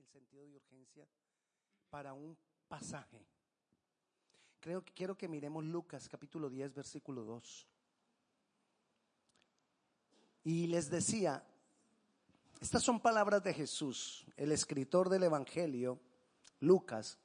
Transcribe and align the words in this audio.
el 0.00 0.06
sentido 0.06 0.46
de 0.46 0.56
urgencia 0.56 1.06
para 1.90 2.14
un 2.14 2.36
pasaje. 2.68 3.26
Creo 4.60 4.82
que 4.82 4.92
quiero 4.92 5.16
que 5.16 5.28
miremos 5.28 5.64
Lucas 5.64 6.08
capítulo 6.08 6.48
10 6.48 6.74
versículo 6.74 7.24
2. 7.24 7.66
Y 10.44 10.66
les 10.68 10.90
decía, 10.90 11.44
estas 12.60 12.82
son 12.82 13.00
palabras 13.00 13.44
de 13.44 13.52
Jesús, 13.52 14.26
el 14.36 14.52
escritor 14.52 15.10
del 15.10 15.24
Evangelio, 15.24 16.00
Lucas, 16.60 17.18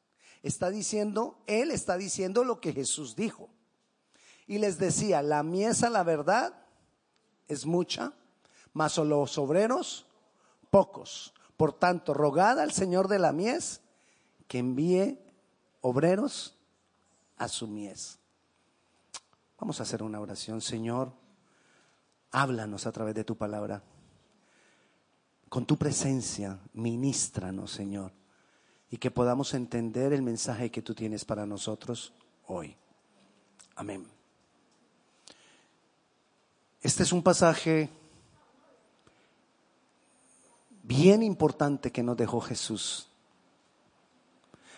está 0.43 0.69
diciendo, 0.69 1.41
él 1.47 1.71
está 1.71 1.97
diciendo 1.97 2.43
lo 2.43 2.59
que 2.59 2.73
Jesús 2.73 3.15
dijo. 3.15 3.49
Y 4.47 4.57
les 4.57 4.77
decía, 4.77 5.21
la 5.21 5.43
miesa, 5.43 5.89
la 5.89 6.03
verdad, 6.03 6.65
es 7.47 7.65
mucha, 7.65 8.13
mas 8.73 8.97
los 8.97 9.37
obreros, 9.37 10.07
pocos. 10.69 11.34
Por 11.57 11.73
tanto, 11.73 12.13
rogad 12.13 12.59
al 12.59 12.71
Señor 12.71 13.07
de 13.07 13.19
la 13.19 13.31
mies 13.31 13.81
que 14.48 14.59
envíe 14.59 15.20
obreros 15.81 16.55
a 17.38 17.47
su 17.47 17.67
mies. 17.67 18.20
Vamos 19.59 19.80
a 19.80 19.83
hacer 19.83 20.03
una 20.03 20.20
oración, 20.20 20.61
Señor. 20.61 21.11
Háblanos 22.31 22.85
a 22.85 22.91
través 22.91 23.16
de 23.16 23.23
tu 23.23 23.38
palabra. 23.38 23.81
Con 25.49 25.66
tu 25.66 25.77
presencia, 25.77 26.59
ministranos, 26.73 27.72
Señor, 27.72 28.11
y 28.89 28.97
que 28.97 29.11
podamos 29.11 29.53
entender 29.53 30.11
el 30.11 30.22
mensaje 30.22 30.69
que 30.69 30.81
tú 30.81 30.94
tienes 30.94 31.23
para 31.23 31.45
nosotros 31.45 32.13
hoy. 32.47 32.75
Amén. 33.75 34.05
Este 36.81 37.03
es 37.03 37.13
un 37.13 37.23
pasaje 37.23 37.89
bien 40.88 41.23
importante 41.23 41.91
que 41.91 42.03
nos 42.03 42.17
dejó 42.17 42.41
Jesús. 42.41 43.07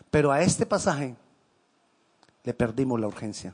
Pero 0.09 0.31
a 0.31 0.41
este 0.41 0.65
pasaje 0.65 1.15
le 2.43 2.53
perdimos 2.53 2.99
la 2.99 3.07
urgencia. 3.07 3.53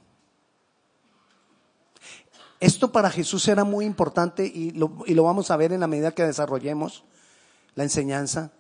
Esto 2.60 2.92
para 2.92 3.10
Jesús 3.10 3.48
era 3.48 3.64
muy 3.64 3.86
importante 3.86 4.46
y 4.46 4.72
lo, 4.72 5.04
y 5.06 5.14
lo, 5.14 5.24
vamos 5.24 5.52
a 5.52 5.58
ver 5.58 5.74
en 5.74 5.82
la 5.82 5.88
medida 5.88 6.12
que 6.12 6.24
desarrollemos 6.24 7.04
la 7.76 7.84
enseñanza. 7.84 8.52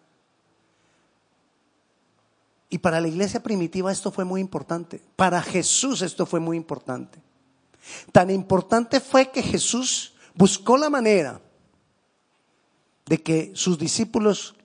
Y 2.69 2.80
para 2.80 2.99
la 2.99 3.08
iglesia 3.08 3.41
primitiva 3.41 3.91
esto 3.91 4.11
fue 4.11 4.25
muy 4.25 4.41
importante. 4.41 5.02
Para 5.16 5.41
Jesús 5.41 6.02
esto 6.02 6.25
fue 6.25 6.39
muy 6.39 6.58
importante. 6.58 7.19
Tan 8.11 8.30
importante 8.30 8.99
fue 8.99 9.30
que 9.30 9.44
Jesús 9.44 10.16
buscó 10.33 10.77
la 10.77 10.89
manera 10.89 11.39
de 13.05 13.21
que 13.21 13.51
sus 13.55 13.77
discípulos 13.77 14.55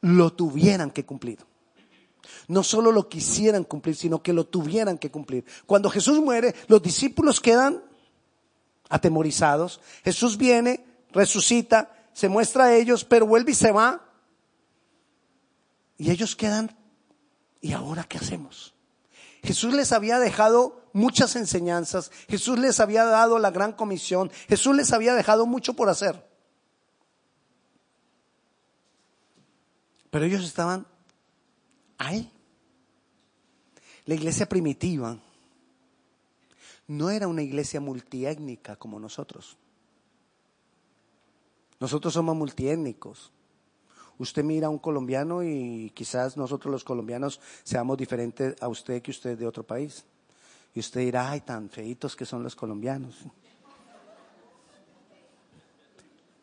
lo 0.00 0.32
tuvieran 0.32 0.90
que 0.90 1.04
cumplir. 1.04 1.38
No 2.48 2.62
solo 2.62 2.92
lo 2.92 3.08
quisieran 3.08 3.64
cumplir, 3.64 3.96
sino 3.96 4.22
que 4.22 4.32
lo 4.32 4.46
tuvieran 4.46 4.98
que 4.98 5.10
cumplir. 5.10 5.44
Cuando 5.66 5.90
Jesús 5.90 6.20
muere, 6.20 6.54
los 6.68 6.82
discípulos 6.82 7.40
quedan 7.40 7.82
atemorizados. 8.88 9.80
Jesús 10.04 10.36
viene, 10.36 10.84
resucita, 11.12 11.90
se 12.12 12.28
muestra 12.28 12.64
a 12.64 12.74
ellos, 12.74 13.04
pero 13.04 13.26
vuelve 13.26 13.52
y 13.52 13.54
se 13.54 13.72
va. 13.72 14.04
Y 15.96 16.10
ellos 16.10 16.34
quedan, 16.34 16.76
¿y 17.60 17.72
ahora 17.72 18.04
qué 18.04 18.18
hacemos? 18.18 18.74
Jesús 19.42 19.72
les 19.74 19.92
había 19.92 20.18
dejado 20.18 20.82
muchas 20.92 21.36
enseñanzas, 21.36 22.10
Jesús 22.28 22.58
les 22.58 22.80
había 22.80 23.04
dado 23.04 23.38
la 23.38 23.50
gran 23.50 23.72
comisión, 23.72 24.30
Jesús 24.48 24.74
les 24.76 24.92
había 24.92 25.14
dejado 25.14 25.46
mucho 25.46 25.74
por 25.74 25.88
hacer. 25.88 26.29
Pero 30.10 30.24
ellos 30.24 30.44
estaban 30.44 30.86
ahí. 31.98 32.30
La 34.06 34.14
iglesia 34.14 34.48
primitiva 34.48 35.18
no 36.88 37.10
era 37.10 37.28
una 37.28 37.42
iglesia 37.42 37.80
multiétnica 37.80 38.74
como 38.74 38.98
nosotros. 38.98 39.56
Nosotros 41.78 42.12
somos 42.12 42.36
multiétnicos. 42.36 43.30
Usted 44.18 44.42
mira 44.44 44.66
a 44.66 44.70
un 44.70 44.78
colombiano 44.78 45.42
y 45.42 45.90
quizás 45.94 46.36
nosotros 46.36 46.70
los 46.70 46.84
colombianos 46.84 47.40
seamos 47.62 47.96
diferentes 47.96 48.60
a 48.60 48.68
usted 48.68 49.00
que 49.00 49.12
usted 49.12 49.38
de 49.38 49.46
otro 49.46 49.62
país. 49.62 50.04
Y 50.74 50.80
usted 50.80 51.00
dirá, 51.00 51.30
ay, 51.30 51.40
tan 51.40 51.70
feitos 51.70 52.14
que 52.16 52.26
son 52.26 52.42
los 52.42 52.54
colombianos. 52.54 53.14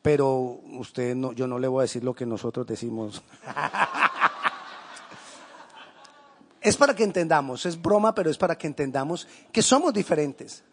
Pero 0.07 0.61
usted 0.79 1.15
no, 1.15 1.33
yo 1.33 1.47
no 1.47 1.59
le 1.59 1.67
voy 1.67 1.81
a 1.81 1.83
decir 1.83 2.01
lo 2.01 2.15
que 2.15 2.25
nosotros 2.25 2.65
decimos. 2.65 3.21
es 6.61 6.77
para 6.77 6.95
que 6.95 7.03
entendamos, 7.03 7.65
es 7.65 7.81
broma, 7.81 8.15
pero 8.15 8.29
es 8.29 8.37
para 8.37 8.57
que 8.57 8.67
entendamos 8.67 9.27
que 9.51 9.61
somos 9.61 9.93
diferentes. 9.93 10.63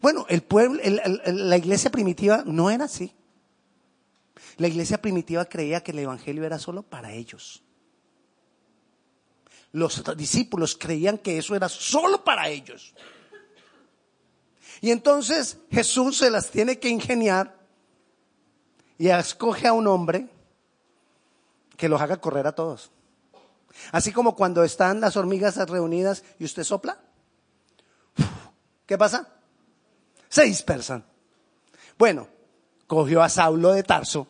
Bueno, 0.00 0.26
el 0.28 0.42
pueblo, 0.42 0.82
la 1.24 1.56
iglesia 1.56 1.88
primitiva 1.88 2.42
no 2.44 2.68
era 2.68 2.86
así. 2.86 3.14
La 4.56 4.66
iglesia 4.66 5.00
primitiva 5.00 5.44
creía 5.44 5.84
que 5.84 5.92
el 5.92 6.00
evangelio 6.00 6.44
era 6.44 6.58
solo 6.58 6.82
para 6.82 7.12
ellos. 7.12 7.62
Los 9.70 10.02
discípulos 10.16 10.76
creían 10.76 11.18
que 11.18 11.38
eso 11.38 11.54
era 11.54 11.68
solo 11.68 12.24
para 12.24 12.48
ellos. 12.48 12.92
Y 14.80 14.90
entonces 14.90 15.58
Jesús 15.70 16.18
se 16.18 16.28
las 16.28 16.50
tiene 16.50 16.80
que 16.80 16.88
ingeniar 16.88 17.59
y 19.00 19.08
escoge 19.08 19.66
a 19.66 19.72
un 19.72 19.86
hombre 19.86 20.28
que 21.78 21.88
los 21.88 22.02
haga 22.02 22.18
correr 22.18 22.46
a 22.46 22.52
todos. 22.52 22.90
Así 23.92 24.12
como 24.12 24.36
cuando 24.36 24.62
están 24.62 25.00
las 25.00 25.16
hormigas 25.16 25.56
reunidas 25.70 26.22
y 26.38 26.44
usted 26.44 26.64
sopla. 26.64 26.98
¿Qué 28.84 28.98
pasa? 28.98 29.26
Se 30.28 30.44
dispersan. 30.44 31.02
Bueno, 31.98 32.28
cogió 32.86 33.22
a 33.22 33.30
Saulo 33.30 33.72
de 33.72 33.84
Tarso 33.84 34.26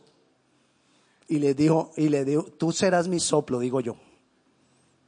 y 1.26 1.40
le 1.40 1.54
dijo, 1.54 1.90
y 1.96 2.08
le 2.08 2.24
dijo, 2.24 2.44
tú 2.44 2.70
serás 2.70 3.08
mi 3.08 3.18
soplo, 3.18 3.58
digo 3.58 3.80
yo. 3.80 3.96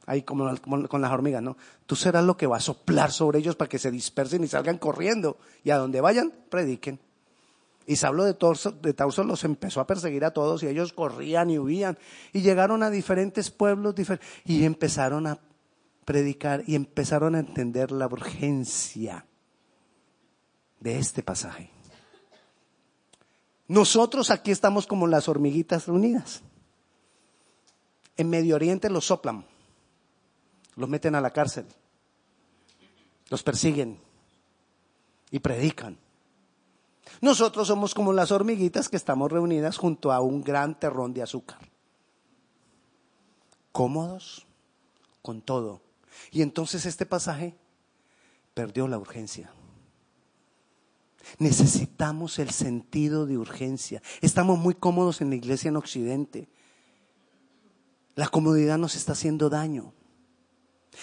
Ahí 0.05 0.23
como, 0.23 0.53
como, 0.57 0.89
con 0.89 1.01
las 1.01 1.11
hormigas, 1.13 1.41
¿no? 1.41 1.55
Tú 1.85 1.95
serás 1.95 2.25
lo 2.25 2.35
que 2.35 2.47
va 2.47 2.57
a 2.57 2.59
soplar 2.59 3.13
sobre 3.13 3.39
ellos 3.39 3.55
para 3.55 3.69
que 3.69 3.79
se 3.79 3.91
dispersen 3.91 4.43
y 4.43 4.49
salgan 4.49 4.77
corriendo. 4.77 5.37
Y 5.63 5.69
a 5.69 5.77
donde 5.77 6.01
vayan, 6.01 6.33
prediquen. 6.49 6.99
Y 7.85 7.95
Saulo 7.97 8.23
de 8.23 8.33
de 8.81 8.93
Tarso 8.93 9.23
los 9.23 9.43
empezó 9.43 9.81
a 9.81 9.87
perseguir 9.87 10.25
a 10.25 10.31
todos 10.31 10.63
y 10.63 10.67
ellos 10.67 10.93
corrían 10.93 11.49
y 11.49 11.59
huían. 11.59 11.97
Y 12.31 12.41
llegaron 12.41 12.83
a 12.83 12.89
diferentes 12.89 13.51
pueblos 13.51 13.95
y 14.45 14.63
empezaron 14.63 15.27
a 15.27 15.39
predicar 16.05 16.63
y 16.67 16.75
empezaron 16.75 17.35
a 17.35 17.39
entender 17.39 17.91
la 17.91 18.07
urgencia 18.07 19.25
de 20.79 20.99
este 20.99 21.23
pasaje. 21.23 21.71
Nosotros 23.67 24.29
aquí 24.29 24.51
estamos 24.51 24.85
como 24.85 25.07
las 25.07 25.27
hormiguitas 25.29 25.87
reunidas. 25.87 26.41
En 28.17 28.29
Medio 28.29 28.55
Oriente 28.55 28.89
los 28.89 29.05
soplan, 29.05 29.45
los 30.75 30.89
meten 30.89 31.15
a 31.15 31.21
la 31.21 31.31
cárcel, 31.31 31.65
los 33.29 33.41
persiguen 33.41 33.99
y 35.31 35.39
predican. 35.39 35.97
Nosotros 37.21 37.67
somos 37.67 37.93
como 37.93 38.13
las 38.13 38.31
hormiguitas 38.31 38.89
que 38.89 38.97
estamos 38.97 39.31
reunidas 39.31 39.77
junto 39.77 40.11
a 40.11 40.19
un 40.19 40.43
gran 40.43 40.79
terrón 40.79 41.13
de 41.13 41.21
azúcar. 41.21 41.59
Cómodos 43.71 44.45
con 45.21 45.41
todo. 45.41 45.81
Y 46.31 46.41
entonces 46.41 46.85
este 46.85 47.05
pasaje 47.05 47.55
perdió 48.53 48.87
la 48.87 48.97
urgencia. 48.97 49.51
Necesitamos 51.39 52.37
el 52.39 52.51
sentido 52.51 53.25
de 53.25 53.37
urgencia. 53.37 54.01
Estamos 54.21 54.59
muy 54.59 54.75
cómodos 54.75 55.21
en 55.21 55.29
la 55.29 55.35
iglesia 55.35 55.69
en 55.69 55.77
Occidente. 55.77 56.49
La 58.15 58.27
comodidad 58.27 58.77
nos 58.77 58.95
está 58.95 59.13
haciendo 59.13 59.49
daño. 59.49 59.93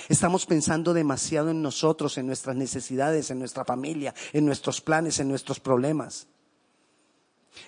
Estamos 0.09 0.47
pensando 0.47 0.93
demasiado 0.93 1.51
en 1.51 1.63
nosotros, 1.63 2.19
en 2.19 2.27
nuestras 2.27 2.57
necesidades, 2.57 3.31
en 3.31 3.39
nuestra 3.39 3.65
familia, 3.65 4.15
en 4.33 4.47
nuestros 4.47 4.81
planes, 4.81 5.19
en 5.19 5.29
nuestros 5.29 5.61
problemas. 5.61 6.27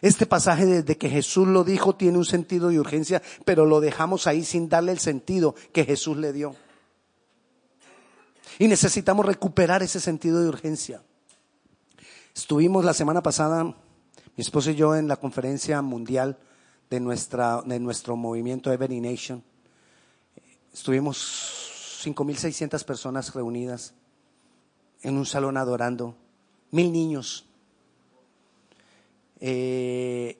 Este 0.00 0.26
pasaje 0.26 0.66
desde 0.66 0.96
que 0.96 1.08
Jesús 1.08 1.46
lo 1.48 1.64
dijo 1.64 1.94
tiene 1.94 2.18
un 2.18 2.24
sentido 2.24 2.68
de 2.68 2.80
urgencia, 2.80 3.22
pero 3.44 3.66
lo 3.66 3.80
dejamos 3.80 4.26
ahí 4.26 4.44
sin 4.44 4.68
darle 4.68 4.92
el 4.92 4.98
sentido 4.98 5.54
que 5.72 5.84
Jesús 5.84 6.16
le 6.16 6.32
dio. 6.32 6.56
Y 8.58 8.68
necesitamos 8.68 9.26
recuperar 9.26 9.82
ese 9.82 10.00
sentido 10.00 10.42
de 10.42 10.48
urgencia. 10.48 11.02
Estuvimos 12.34 12.84
la 12.84 12.94
semana 12.94 13.22
pasada, 13.22 13.64
mi 13.64 13.74
esposo 14.36 14.70
y 14.70 14.74
yo, 14.74 14.94
en 14.96 15.08
la 15.08 15.16
conferencia 15.16 15.82
mundial 15.82 16.38
de, 16.90 17.00
nuestra, 17.00 17.62
de 17.64 17.78
nuestro 17.78 18.16
movimiento 18.16 18.72
Every 18.72 19.00
Nation. 19.00 19.42
Estuvimos 20.72 21.61
5.600 22.06 22.84
personas 22.84 23.34
reunidas 23.34 23.94
en 25.02 25.16
un 25.16 25.26
salón 25.26 25.56
adorando, 25.56 26.16
mil 26.70 26.92
niños. 26.92 27.46
Eh, 29.40 30.38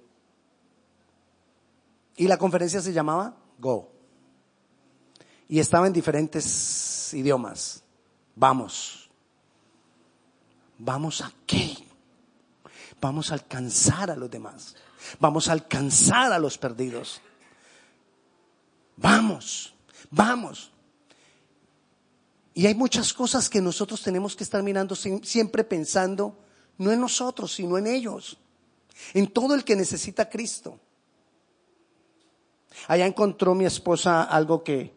y 2.16 2.28
la 2.28 2.36
conferencia 2.38 2.80
se 2.80 2.92
llamaba 2.92 3.36
Go. 3.58 3.90
y 5.48 5.58
estaba 5.58 5.86
en 5.86 5.92
diferentes 5.92 7.12
idiomas. 7.14 7.82
Vamos. 8.34 9.10
¿Vamos 10.78 11.20
a 11.20 11.32
qué? 11.46 11.76
Vamos 13.00 13.30
a 13.30 13.34
alcanzar 13.34 14.10
a 14.10 14.16
los 14.16 14.30
demás. 14.30 14.76
Vamos 15.18 15.48
a 15.48 15.52
alcanzar 15.52 16.32
a 16.32 16.38
los 16.38 16.58
perdidos. 16.58 17.20
Vamos, 18.96 19.74
vamos. 20.10 20.72
Y 22.54 22.66
hay 22.66 22.75
muchas 22.75 23.12
cosas 23.12 23.49
que 23.49 23.60
nosotros 23.60 24.02
tenemos 24.02 24.37
que 24.37 24.44
estar 24.44 24.62
mirando 24.62 24.94
siempre 24.94 25.64
pensando, 25.64 26.38
no 26.78 26.93
en 26.93 27.00
nosotros, 27.00 27.54
sino 27.54 27.78
en 27.78 27.87
ellos, 27.87 28.38
en 29.14 29.26
todo 29.28 29.54
el 29.54 29.64
que 29.64 29.76
necesita 29.76 30.28
Cristo. 30.28 30.78
Allá 32.88 33.06
encontró 33.06 33.54
mi 33.54 33.64
esposa 33.64 34.22
algo 34.22 34.62
que 34.62 34.94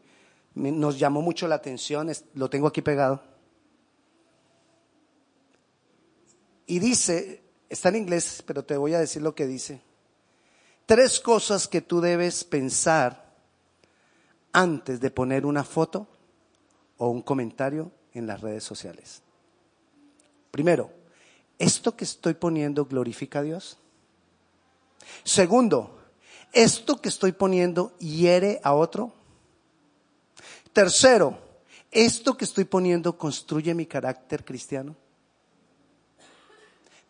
nos 0.56 1.00
llamó 1.00 1.22
mucho 1.22 1.48
la 1.48 1.56
atención, 1.56 2.12
lo 2.34 2.50
tengo 2.50 2.68
aquí 2.68 2.82
pegado. 2.82 3.22
Y 6.68 6.80
dice, 6.80 7.44
está 7.70 7.90
en 7.90 7.98
inglés, 7.98 8.44
pero 8.46 8.66
te 8.66 8.76
voy 8.76 8.94
a 8.94 9.00
decir 9.00 9.22
lo 9.22 9.36
que 9.36 9.46
dice. 9.46 9.82
Tres 10.86 11.20
cosas 11.20 11.68
que 11.68 11.82
tú 11.82 12.02
debes 12.02 12.44
pensar 12.44 13.34
antes 14.52 15.00
de 15.00 15.12
poner 15.12 15.46
una 15.46 15.64
foto 15.64 16.08
o 16.98 17.10
un 17.10 17.22
comentario 17.22 17.92
en 18.14 18.28
las 18.28 18.42
redes 18.42 18.64
sociales. 18.64 19.22
Primero, 20.52 20.92
¿esto 21.60 21.96
que 21.96 22.06
estoy 22.06 22.34
poniendo 22.34 22.86
glorifica 22.86 23.40
a 23.40 23.44
Dios? 23.44 23.78
Segundo, 25.24 26.00
¿esto 26.54 27.02
que 27.02 27.10
estoy 27.10 27.34
poniendo 27.34 27.96
hiere 27.98 28.60
a 28.64 28.74
otro? 28.74 29.14
Tercero, 30.72 31.38
¿esto 31.92 32.38
que 32.38 32.46
estoy 32.46 32.66
poniendo 32.66 33.18
construye 33.18 33.74
mi 33.74 33.86
carácter 33.86 34.44
cristiano? 34.44 34.96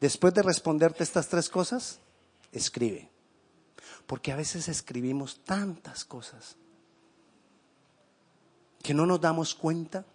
Después 0.01 0.33
de 0.33 0.43
responderte 0.43 1.03
estas 1.03 1.27
tres 1.27 1.49
cosas, 1.49 1.99
escribe. 2.51 3.09
Porque 4.05 4.31
a 4.31 4.35
veces 4.35 4.67
escribimos 4.67 5.39
tantas 5.43 6.05
cosas 6.05 6.57
que 8.85 8.93
no 8.93 9.07
nos 9.07 9.19
damos 9.19 9.55
cuenta 9.55 10.05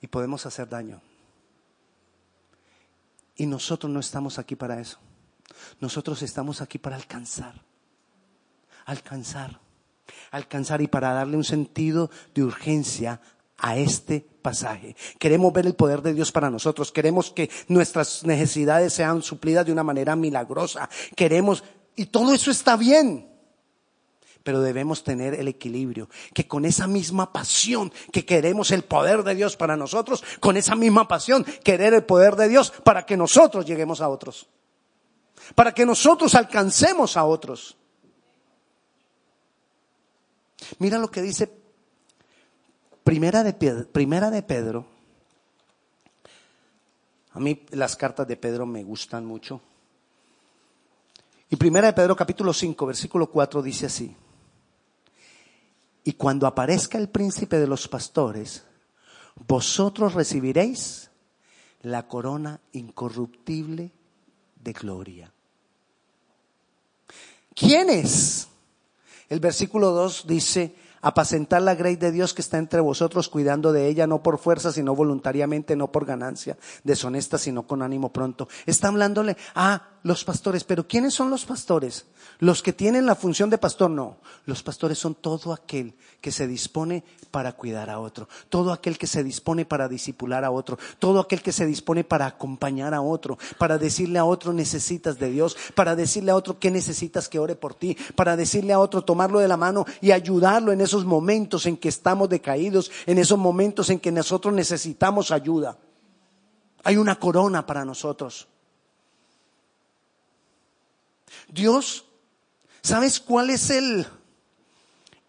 y 0.00 0.06
podemos 0.06 0.46
hacer 0.46 0.68
daño. 0.68 1.00
Y 3.34 3.46
nosotros 3.46 3.90
no 3.90 3.98
estamos 3.98 4.38
aquí 4.38 4.54
para 4.54 4.80
eso. 4.80 4.98
Nosotros 5.80 6.22
estamos 6.22 6.60
aquí 6.60 6.78
para 6.78 6.94
alcanzar, 6.94 7.60
alcanzar, 8.84 9.58
alcanzar 10.30 10.80
y 10.80 10.86
para 10.86 11.12
darle 11.12 11.36
un 11.36 11.42
sentido 11.42 12.08
de 12.36 12.44
urgencia 12.44 13.20
a 13.58 13.76
este 13.76 14.20
pasaje. 14.20 14.94
Queremos 15.18 15.52
ver 15.52 15.66
el 15.66 15.74
poder 15.74 16.02
de 16.02 16.14
Dios 16.14 16.30
para 16.30 16.50
nosotros. 16.50 16.92
Queremos 16.92 17.32
que 17.32 17.50
nuestras 17.66 18.24
necesidades 18.24 18.92
sean 18.92 19.22
suplidas 19.22 19.66
de 19.66 19.72
una 19.72 19.82
manera 19.82 20.14
milagrosa. 20.14 20.88
Queremos, 21.16 21.64
y 21.96 22.06
todo 22.06 22.32
eso 22.32 22.52
está 22.52 22.76
bien 22.76 23.28
pero 24.42 24.60
debemos 24.60 25.04
tener 25.04 25.34
el 25.34 25.48
equilibrio, 25.48 26.08
que 26.34 26.48
con 26.48 26.64
esa 26.64 26.86
misma 26.86 27.32
pasión 27.32 27.92
que 28.12 28.24
queremos 28.24 28.70
el 28.70 28.84
poder 28.84 29.22
de 29.22 29.34
Dios 29.34 29.56
para 29.56 29.76
nosotros, 29.76 30.22
con 30.40 30.56
esa 30.56 30.74
misma 30.74 31.06
pasión 31.08 31.44
querer 31.64 31.94
el 31.94 32.04
poder 32.04 32.36
de 32.36 32.48
Dios 32.48 32.72
para 32.84 33.04
que 33.04 33.16
nosotros 33.16 33.66
lleguemos 33.66 34.00
a 34.00 34.08
otros, 34.08 34.48
para 35.54 35.72
que 35.72 35.84
nosotros 35.84 36.34
alcancemos 36.34 37.16
a 37.16 37.24
otros. 37.24 37.76
Mira 40.78 40.98
lo 40.98 41.10
que 41.10 41.22
dice 41.22 41.50
Primera 43.04 43.42
de 43.42 43.52
Pedro, 43.52 43.88
primera 43.88 44.30
de 44.30 44.42
Pedro. 44.42 44.86
A 47.32 47.40
mí 47.40 47.64
las 47.70 47.96
cartas 47.96 48.26
de 48.26 48.36
Pedro 48.36 48.66
me 48.66 48.82
gustan 48.84 49.24
mucho. 49.24 49.60
Y 51.48 51.56
Primera 51.56 51.88
de 51.88 51.92
Pedro 51.92 52.14
capítulo 52.14 52.52
5, 52.52 52.86
versículo 52.86 53.28
4 53.28 53.62
dice 53.62 53.86
así. 53.86 54.14
Y 56.04 56.12
cuando 56.14 56.46
aparezca 56.46 56.98
el 56.98 57.08
príncipe 57.08 57.58
de 57.58 57.66
los 57.66 57.88
pastores, 57.88 58.64
vosotros 59.46 60.14
recibiréis 60.14 61.10
la 61.82 62.06
corona 62.06 62.60
incorruptible 62.72 63.92
de 64.62 64.72
gloria. 64.72 65.32
¿Quién 67.54 67.90
es? 67.90 68.48
El 69.28 69.40
versículo 69.40 69.90
2 69.90 70.26
dice, 70.26 70.74
apacentar 71.02 71.62
la 71.62 71.74
grey 71.74 71.96
de 71.96 72.12
Dios 72.12 72.34
que 72.34 72.42
está 72.42 72.58
entre 72.58 72.80
vosotros, 72.80 73.28
cuidando 73.28 73.72
de 73.72 73.88
ella, 73.88 74.06
no 74.06 74.22
por 74.22 74.38
fuerza, 74.38 74.72
sino 74.72 74.94
voluntariamente, 74.94 75.76
no 75.76 75.90
por 75.92 76.04
ganancia 76.04 76.56
deshonesta, 76.84 77.38
sino 77.38 77.66
con 77.66 77.82
ánimo 77.82 78.12
pronto. 78.12 78.48
Está 78.66 78.88
hablándole 78.88 79.36
a 79.54 79.88
los 80.02 80.24
pastores, 80.24 80.64
pero 80.64 80.86
¿quiénes 80.88 81.14
son 81.14 81.30
los 81.30 81.44
pastores? 81.44 82.06
Los 82.38 82.62
que 82.62 82.72
tienen 82.72 83.04
la 83.04 83.14
función 83.14 83.50
de 83.50 83.58
pastor, 83.58 83.90
no. 83.90 84.16
Los 84.46 84.62
pastores 84.62 84.98
son 84.98 85.14
todo 85.14 85.52
aquel 85.52 85.94
que 86.20 86.32
se 86.32 86.46
dispone 86.46 87.04
para 87.30 87.52
cuidar 87.52 87.90
a 87.90 87.98
otro, 87.98 88.28
todo 88.48 88.72
aquel 88.72 88.98
que 88.98 89.06
se 89.06 89.22
dispone 89.22 89.64
para 89.64 89.88
disipular 89.88 90.44
a 90.44 90.50
otro, 90.50 90.78
todo 90.98 91.20
aquel 91.20 91.42
que 91.42 91.52
se 91.52 91.66
dispone 91.66 92.02
para 92.02 92.26
acompañar 92.26 92.94
a 92.94 93.02
otro, 93.02 93.38
para 93.58 93.78
decirle 93.78 94.18
a 94.18 94.24
otro 94.24 94.52
necesitas 94.52 95.18
de 95.18 95.30
Dios, 95.30 95.56
para 95.74 95.94
decirle 95.94 96.30
a 96.30 96.36
otro 96.36 96.58
que 96.58 96.70
necesitas 96.70 97.28
que 97.28 97.38
ore 97.38 97.54
por 97.54 97.74
ti, 97.74 97.96
para 98.16 98.36
decirle 98.36 98.72
a 98.72 98.80
otro 98.80 99.02
tomarlo 99.02 99.38
de 99.38 99.48
la 99.48 99.56
mano 99.56 99.84
y 100.00 100.12
ayudarlo 100.12 100.72
en 100.72 100.80
esos 100.80 101.04
momentos 101.04 101.66
en 101.66 101.76
que 101.76 101.88
estamos 101.90 102.28
decaídos, 102.28 102.90
en 103.06 103.18
esos 103.18 103.38
momentos 103.38 103.90
en 103.90 104.00
que 104.00 104.10
nosotros 104.10 104.54
necesitamos 104.54 105.30
ayuda. 105.30 105.76
Hay 106.82 106.96
una 106.96 107.16
corona 107.18 107.66
para 107.66 107.84
nosotros. 107.84 108.48
Dios 111.52 112.04
¿Sabes 112.82 113.20
cuál 113.20 113.50
es 113.50 113.70
el, 113.70 114.06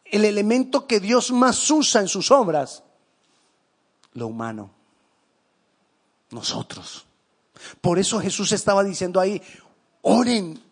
el 0.06 0.26
elemento 0.26 0.88
que 0.88 1.00
Dios 1.00 1.32
más 1.32 1.70
usa 1.70 2.02
en 2.02 2.08
sus 2.08 2.32
obras? 2.32 2.84
Lo 4.14 4.28
humano. 4.28 4.72
Nosotros. 6.32 7.06
Por 7.82 8.00
eso 8.00 8.20
Jesús 8.20 8.52
estaba 8.54 8.84
diciendo 8.84 9.20
ahí, 9.20 9.42
oren 10.02 10.64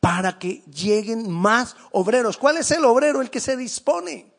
para 0.00 0.38
que 0.38 0.62
lleguen 0.72 1.30
más 1.30 1.74
obreros. 1.90 2.36
¿Cuál 2.36 2.58
es 2.58 2.70
el 2.70 2.84
obrero? 2.84 3.20
El 3.20 3.30
que 3.30 3.40
se 3.40 3.56
dispone. 3.56 4.30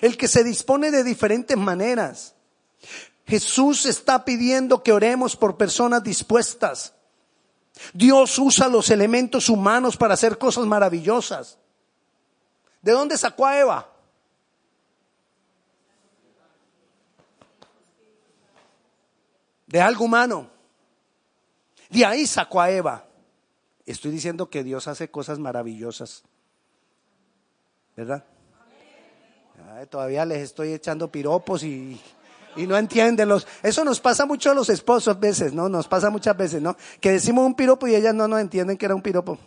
El 0.00 0.16
que 0.16 0.28
se 0.28 0.44
dispone 0.44 0.90
de 0.92 1.02
diferentes 1.02 1.56
maneras. 1.56 2.34
Jesús 3.26 3.86
está 3.86 4.24
pidiendo 4.24 4.82
que 4.82 4.92
oremos 4.92 5.36
por 5.36 5.56
personas 5.56 6.02
dispuestas 6.02 6.94
Dios 7.92 8.38
usa 8.38 8.68
los 8.68 8.90
elementos 8.90 9.48
humanos 9.48 9.96
para 9.96 10.14
hacer 10.14 10.38
cosas 10.38 10.66
maravillosas. 10.66 11.58
¿De 12.80 12.92
dónde 12.92 13.16
sacó 13.16 13.46
a 13.46 13.58
Eva? 13.58 13.88
De 19.66 19.80
algo 19.80 20.04
humano. 20.04 20.50
De 21.88 22.04
ahí 22.04 22.26
sacó 22.26 22.60
a 22.60 22.70
Eva. 22.70 23.06
Estoy 23.86 24.10
diciendo 24.10 24.48
que 24.50 24.62
Dios 24.62 24.86
hace 24.88 25.10
cosas 25.10 25.38
maravillosas. 25.38 26.22
¿Verdad? 27.96 28.24
todavía 29.90 30.24
les 30.24 30.38
estoy 30.42 30.72
echando 30.72 31.10
piropos 31.10 31.64
y 31.64 32.00
y 32.56 32.66
no 32.66 32.76
entienden 32.76 33.28
los, 33.28 33.46
eso 33.62 33.84
nos 33.84 34.00
pasa 34.00 34.26
mucho 34.26 34.50
a 34.50 34.54
los 34.54 34.68
esposos 34.68 35.16
a 35.16 35.18
veces, 35.18 35.52
¿no? 35.52 35.68
Nos 35.68 35.88
pasa 35.88 36.10
muchas 36.10 36.36
veces, 36.36 36.60
¿no? 36.60 36.76
Que 37.00 37.12
decimos 37.12 37.46
un 37.46 37.54
piropo 37.54 37.86
y 37.86 37.94
ellas 37.94 38.14
no 38.14 38.28
nos 38.28 38.40
entienden 38.40 38.76
que 38.76 38.86
era 38.86 38.94
un 38.94 39.02
piropo. 39.02 39.38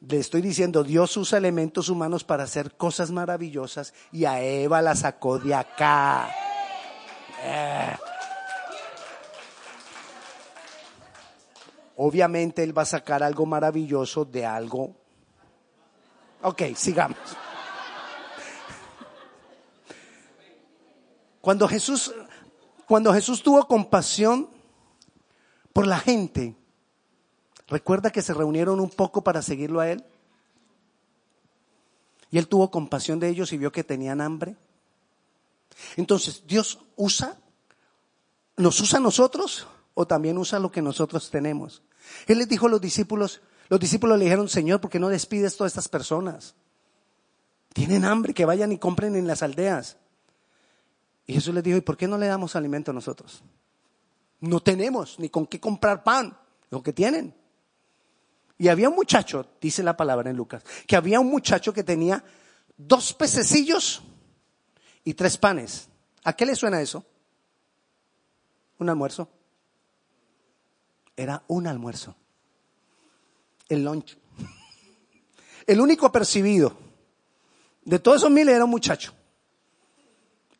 Le 0.00 0.18
estoy 0.18 0.40
diciendo, 0.40 0.82
Dios 0.82 1.16
usa 1.16 1.38
elementos 1.38 1.88
humanos 1.88 2.24
para 2.24 2.44
hacer 2.44 2.74
cosas 2.76 3.10
maravillosas 3.10 3.94
y 4.10 4.24
a 4.24 4.42
Eva 4.42 4.82
la 4.82 4.96
sacó 4.96 5.38
de 5.38 5.54
acá. 5.54 6.28
Eh. 7.44 7.96
Obviamente 11.96 12.62
Él 12.62 12.76
va 12.76 12.82
a 12.82 12.86
sacar 12.86 13.22
algo 13.22 13.46
maravilloso 13.46 14.24
de 14.24 14.46
algo. 14.46 14.96
Ok, 16.42 16.62
sigamos. 16.74 17.18
Cuando 21.40 21.66
Jesús, 21.68 22.12
cuando 22.86 23.12
Jesús 23.12 23.42
tuvo 23.42 23.66
compasión 23.66 24.48
por 25.72 25.86
la 25.86 25.98
gente, 25.98 26.56
recuerda 27.68 28.10
que 28.10 28.22
se 28.22 28.34
reunieron 28.34 28.80
un 28.80 28.90
poco 28.90 29.22
para 29.22 29.42
seguirlo 29.42 29.80
a 29.80 29.90
él. 29.90 30.04
Y 32.30 32.38
él 32.38 32.46
tuvo 32.46 32.70
compasión 32.70 33.18
de 33.18 33.28
ellos 33.28 33.52
y 33.52 33.58
vio 33.58 33.72
que 33.72 33.84
tenían 33.84 34.20
hambre. 34.20 34.56
Entonces, 35.96 36.44
Dios 36.46 36.78
usa, 36.96 37.36
nos 38.56 38.80
usa 38.80 38.98
a 38.98 39.02
nosotros 39.02 39.66
o 39.94 40.06
también 40.06 40.38
usa 40.38 40.58
lo 40.58 40.70
que 40.70 40.82
nosotros 40.82 41.30
tenemos. 41.30 41.82
Él 42.26 42.38
les 42.38 42.48
dijo 42.48 42.66
a 42.66 42.70
los 42.70 42.80
discípulos, 42.80 43.40
Los 43.68 43.80
discípulos 43.80 44.18
le 44.18 44.24
dijeron, 44.24 44.48
Señor, 44.48 44.80
¿por 44.80 44.90
qué 44.90 44.98
no 44.98 45.08
despides 45.08 45.56
todas 45.56 45.72
estas 45.72 45.88
personas? 45.88 46.54
Tienen 47.72 48.04
hambre, 48.04 48.34
que 48.34 48.44
vayan 48.44 48.72
y 48.72 48.78
compren 48.78 49.14
en 49.16 49.26
las 49.26 49.42
aldeas. 49.42 49.96
Y 51.26 51.34
Jesús 51.34 51.54
les 51.54 51.62
dijo, 51.62 51.78
¿y 51.78 51.82
por 51.82 51.96
qué 51.96 52.08
no 52.08 52.18
le 52.18 52.26
damos 52.26 52.56
alimento 52.56 52.90
a 52.90 52.94
nosotros? 52.94 53.42
No 54.40 54.60
tenemos 54.60 55.18
ni 55.18 55.28
con 55.28 55.46
qué 55.46 55.60
comprar 55.60 56.02
pan, 56.02 56.36
lo 56.70 56.82
que 56.82 56.92
tienen. 56.92 57.34
Y 58.58 58.68
había 58.68 58.88
un 58.88 58.94
muchacho, 58.94 59.46
dice 59.60 59.82
la 59.82 59.96
palabra 59.96 60.30
en 60.30 60.36
Lucas, 60.36 60.62
que 60.86 60.96
había 60.96 61.20
un 61.20 61.30
muchacho 61.30 61.72
que 61.72 61.84
tenía 61.84 62.22
dos 62.76 63.14
pececillos 63.14 64.02
y 65.04 65.14
tres 65.14 65.36
panes. 65.38 65.88
¿A 66.24 66.34
qué 66.34 66.46
le 66.46 66.54
suena 66.54 66.80
eso? 66.80 67.04
¿Un 68.78 68.88
almuerzo? 68.88 69.28
Era 71.16 71.42
un 71.48 71.66
almuerzo. 71.66 72.16
El 73.68 73.84
lunch. 73.84 74.16
El 75.66 75.80
único 75.80 76.10
percibido 76.10 76.76
de 77.84 77.98
todos 77.98 78.18
esos 78.18 78.30
miles 78.30 78.54
era 78.54 78.64
un 78.64 78.70
muchacho. 78.70 79.12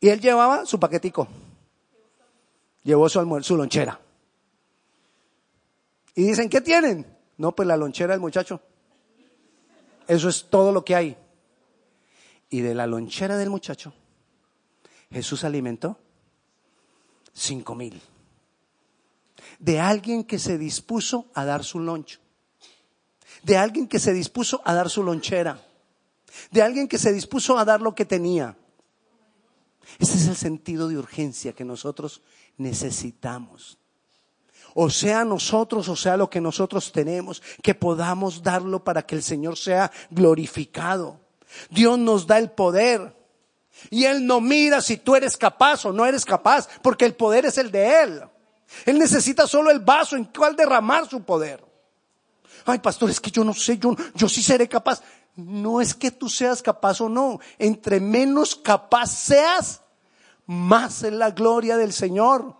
Y 0.01 0.09
él 0.09 0.19
llevaba 0.19 0.65
su 0.65 0.79
paquetico. 0.79 1.27
Llevó 2.83 3.07
su 3.07 3.41
su 3.43 3.55
lonchera. 3.55 4.01
Y 6.15 6.23
dicen, 6.23 6.49
¿qué 6.49 6.59
tienen? 6.59 7.05
No, 7.37 7.55
pues 7.55 7.67
la 7.67 7.77
lonchera 7.77 8.13
del 8.13 8.19
muchacho. 8.19 8.59
Eso 10.07 10.27
es 10.27 10.49
todo 10.49 10.71
lo 10.71 10.83
que 10.83 10.95
hay. 10.95 11.17
Y 12.49 12.61
de 12.61 12.73
la 12.73 12.87
lonchera 12.87 13.37
del 13.37 13.49
muchacho, 13.49 13.93
Jesús 15.11 15.43
alimentó 15.43 15.97
cinco 17.31 17.75
mil. 17.75 18.01
De 19.59 19.79
alguien 19.79 20.23
que 20.23 20.39
se 20.39 20.57
dispuso 20.57 21.27
a 21.35 21.45
dar 21.45 21.63
su 21.63 21.79
loncho. 21.79 22.19
De 23.43 23.55
alguien 23.55 23.87
que 23.87 23.99
se 23.99 24.13
dispuso 24.13 24.61
a 24.65 24.73
dar 24.73 24.89
su 24.89 25.03
lonchera. 25.03 25.63
De 26.49 26.61
alguien 26.63 26.87
que 26.87 26.97
se 26.97 27.13
dispuso 27.13 27.57
a 27.57 27.65
dar 27.65 27.81
lo 27.81 27.93
que 27.93 28.05
tenía. 28.05 28.57
Ese 29.99 30.15
es 30.15 30.27
el 30.27 30.35
sentido 30.35 30.87
de 30.87 30.97
urgencia 30.97 31.53
que 31.53 31.65
nosotros 31.65 32.21
necesitamos. 32.57 33.77
O 34.73 34.89
sea 34.89 35.25
nosotros, 35.25 35.89
o 35.89 35.95
sea 35.95 36.17
lo 36.17 36.29
que 36.29 36.39
nosotros 36.39 36.91
tenemos, 36.91 37.41
que 37.61 37.75
podamos 37.75 38.41
darlo 38.41 38.83
para 38.83 39.05
que 39.05 39.15
el 39.15 39.23
Señor 39.23 39.57
sea 39.57 39.91
glorificado. 40.09 41.19
Dios 41.69 41.99
nos 41.99 42.25
da 42.27 42.37
el 42.37 42.51
poder. 42.51 43.15
Y 43.89 44.05
Él 44.05 44.25
no 44.25 44.41
mira 44.41 44.81
si 44.81 44.97
tú 44.97 45.15
eres 45.15 45.37
capaz 45.37 45.85
o 45.85 45.91
no 45.91 46.05
eres 46.05 46.25
capaz, 46.25 46.69
porque 46.81 47.05
el 47.05 47.15
poder 47.15 47.45
es 47.45 47.57
el 47.57 47.71
de 47.71 48.03
Él. 48.03 48.23
Él 48.85 48.99
necesita 48.99 49.47
solo 49.47 49.71
el 49.71 49.79
vaso 49.79 50.15
en 50.15 50.25
cual 50.25 50.55
derramar 50.55 51.09
su 51.09 51.23
poder. 51.23 51.63
Ay, 52.65 52.79
pastor, 52.79 53.09
es 53.09 53.19
que 53.19 53.31
yo 53.31 53.43
no 53.43 53.53
sé, 53.53 53.77
yo, 53.77 53.95
yo 54.15 54.29
sí 54.29 54.43
seré 54.43 54.67
capaz. 54.67 55.01
No 55.35 55.81
es 55.81 55.93
que 55.93 56.11
tú 56.11 56.29
seas 56.29 56.61
capaz 56.61 57.01
o 57.01 57.09
no. 57.09 57.39
Entre 57.57 57.99
menos 57.99 58.55
capaz 58.55 59.07
seas, 59.07 59.80
más 60.45 61.03
es 61.03 61.13
la 61.13 61.31
gloria 61.31 61.77
del 61.77 61.93
Señor. 61.93 62.55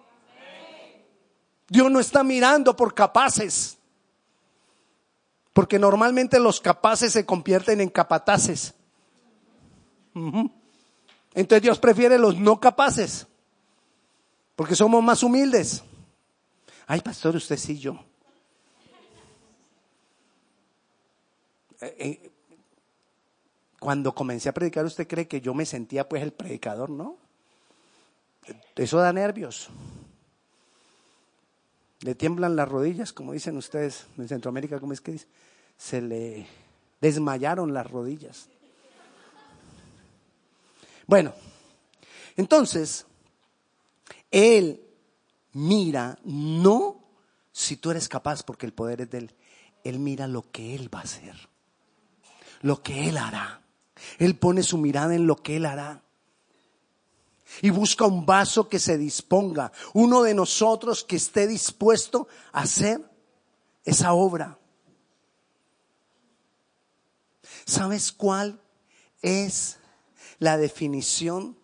Dios 1.68 1.90
no 1.90 2.00
está 2.00 2.24
mirando 2.24 2.76
por 2.76 2.94
capaces. 2.94 3.78
Porque 5.54 5.80
normalmente 5.80 6.40
los 6.40 6.62
capaces 6.62 7.14
se 7.14 7.26
convierten 7.26 7.82
en 7.82 7.90
capataces. 7.90 8.74
Entonces 11.34 11.62
Dios 11.62 11.80
prefiere 11.80 12.18
los 12.18 12.38
no 12.38 12.60
capaces. 12.60 13.28
Porque 14.56 14.76
somos 14.76 15.04
más 15.04 15.24
humildes. 15.24 15.84
Ay, 16.88 17.02
pastor, 17.02 17.36
usted 17.36 17.58
sí, 17.58 17.80
yo. 17.80 18.00
Eh, 21.82 21.96
eh, 21.98 22.32
cuando 23.80 24.14
comencé 24.14 24.50
a 24.50 24.54
predicar, 24.54 24.86
¿usted 24.86 25.08
cree 25.08 25.28
que 25.28 25.42
yo 25.42 25.54
me 25.54 25.66
sentía 25.66 26.08
pues 26.08 26.22
el 26.22 26.32
predicador? 26.32 26.90
No. 26.90 27.18
Eso 28.76 28.98
da 28.98 29.14
nervios. 29.14 29.70
Le 32.02 32.16
tiemblan 32.16 32.56
las 32.56 32.68
rodillas, 32.68 33.14
como 33.14 33.34
dicen 33.34 33.58
ustedes 33.58 34.08
en 34.18 34.28
Centroamérica, 34.28 34.80
¿cómo 34.80 34.94
es 34.94 35.02
que 35.02 35.12
dice? 35.12 35.28
Se 35.78 36.02
le 36.02 36.48
desmayaron 37.00 37.74
las 37.74 37.90
rodillas. 37.90 38.50
Bueno, 41.06 41.34
entonces, 42.38 43.06
Él 44.32 44.82
mira 45.54 46.18
no 46.24 47.02
si 47.52 47.76
tú 47.78 47.92
eres 47.92 48.08
capaz, 48.08 48.44
porque 48.44 48.66
el 48.66 48.74
poder 48.74 49.02
es 49.02 49.10
de 49.12 49.18
Él. 49.20 49.36
Él 49.84 50.00
mira 50.00 50.28
lo 50.28 50.50
que 50.52 50.74
Él 50.74 50.94
va 50.94 51.00
a 51.00 51.04
hacer, 51.04 51.36
lo 52.62 52.82
que 52.82 53.10
Él 53.10 53.18
hará. 53.18 53.62
Él 54.18 54.36
pone 54.36 54.64
su 54.64 54.78
mirada 54.78 55.14
en 55.14 55.28
lo 55.28 55.36
que 55.36 55.58
Él 55.58 55.66
hará 55.66 56.02
y 57.62 57.70
busca 57.70 58.06
un 58.06 58.26
vaso 58.26 58.70
que 58.70 58.80
se 58.80 58.98
disponga, 58.98 59.72
uno 59.94 60.24
de 60.24 60.34
nosotros 60.34 61.04
que 61.04 61.18
esté 61.18 61.48
dispuesto 61.48 62.28
a 62.52 62.62
hacer 62.62 63.02
esa 63.84 64.14
obra. 64.14 64.58
¿Sabes 67.66 68.12
cuál 68.12 68.60
es 69.22 69.78
la 70.40 70.58
definición 70.58 71.58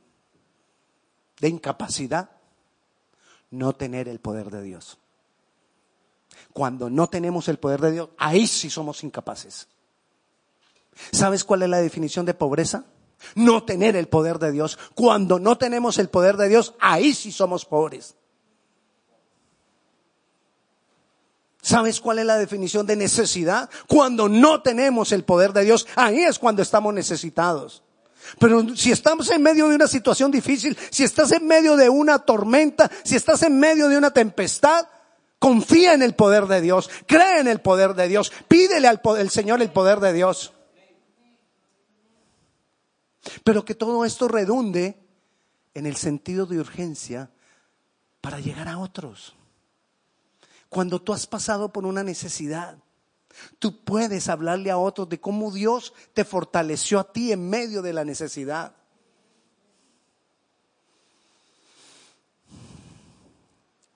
de 1.39 1.49
incapacidad? 1.49 2.31
No 3.49 3.73
tener 3.73 4.07
el 4.09 4.19
poder 4.19 4.49
de 4.51 4.61
Dios. 4.61 4.97
Cuando 6.53 6.89
no 6.89 7.07
tenemos 7.07 7.47
el 7.47 7.59
poder 7.59 7.81
de 7.81 7.91
Dios, 7.91 8.09
ahí 8.17 8.47
sí 8.47 8.69
somos 8.69 9.03
incapaces. 9.03 9.67
¿Sabes 11.11 11.43
cuál 11.43 11.63
es 11.63 11.69
la 11.69 11.79
definición 11.79 12.25
de 12.25 12.33
pobreza? 12.33 12.85
No 13.35 13.63
tener 13.63 13.95
el 13.95 14.07
poder 14.07 14.39
de 14.39 14.51
Dios. 14.51 14.77
Cuando 14.95 15.39
no 15.39 15.57
tenemos 15.57 15.97
el 15.97 16.09
poder 16.09 16.37
de 16.37 16.49
Dios, 16.49 16.73
ahí 16.79 17.13
sí 17.13 17.31
somos 17.31 17.65
pobres. 17.65 18.15
¿Sabes 21.61 21.99
cuál 21.99 22.19
es 22.19 22.25
la 22.25 22.37
definición 22.37 22.87
de 22.87 22.95
necesidad? 22.95 23.69
Cuando 23.87 24.29
no 24.29 24.61
tenemos 24.61 25.11
el 25.11 25.25
poder 25.25 25.51
de 25.51 25.65
Dios, 25.65 25.85
ahí 25.95 26.23
es 26.23 26.39
cuando 26.39 26.61
estamos 26.61 26.93
necesitados. 26.93 27.83
Pero 28.39 28.75
si 28.75 28.91
estamos 28.91 29.29
en 29.31 29.41
medio 29.41 29.67
de 29.67 29.75
una 29.75 29.87
situación 29.87 30.31
difícil, 30.31 30.77
si 30.89 31.03
estás 31.03 31.31
en 31.31 31.45
medio 31.45 31.75
de 31.75 31.89
una 31.89 32.19
tormenta, 32.19 32.89
si 33.03 33.15
estás 33.15 33.43
en 33.43 33.59
medio 33.59 33.89
de 33.89 33.97
una 33.97 34.11
tempestad, 34.11 34.87
confía 35.39 35.93
en 35.93 36.01
el 36.01 36.15
poder 36.15 36.47
de 36.47 36.61
Dios, 36.61 36.89
cree 37.05 37.39
en 37.39 37.47
el 37.47 37.59
poder 37.59 37.95
de 37.95 38.07
Dios, 38.07 38.31
pídele 38.47 38.87
al 38.87 39.29
Señor 39.29 39.61
el 39.61 39.71
poder 39.71 39.99
de 39.99 40.13
Dios. 40.13 40.53
Pero 43.43 43.65
que 43.65 43.75
todo 43.75 44.05
esto 44.05 44.27
redunde 44.27 44.99
en 45.73 45.85
el 45.85 45.95
sentido 45.95 46.45
de 46.45 46.59
urgencia 46.59 47.29
para 48.21 48.39
llegar 48.39 48.67
a 48.67 48.79
otros. 48.79 49.35
Cuando 50.69 51.01
tú 51.01 51.13
has 51.13 51.27
pasado 51.27 51.71
por 51.71 51.85
una 51.85 52.03
necesidad, 52.03 52.77
tú 53.59 53.83
puedes 53.83 54.27
hablarle 54.27 54.71
a 54.71 54.77
otros 54.77 55.07
de 55.09 55.19
cómo 55.19 55.51
Dios 55.51 55.93
te 56.13 56.25
fortaleció 56.25 56.99
a 56.99 57.11
ti 57.11 57.31
en 57.31 57.49
medio 57.49 57.81
de 57.81 57.93
la 57.93 58.03
necesidad. 58.03 58.75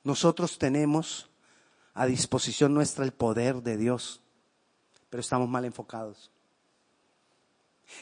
Nosotros 0.04 0.58
tenemos 0.58 1.30
a 1.94 2.06
disposición 2.06 2.74
nuestra 2.74 3.06
el 3.06 3.12
poder 3.12 3.62
de 3.62 3.78
Dios, 3.78 4.22
pero 5.10 5.22
estamos 5.22 5.50
mal 5.50 5.66
enfocados. 5.66 6.32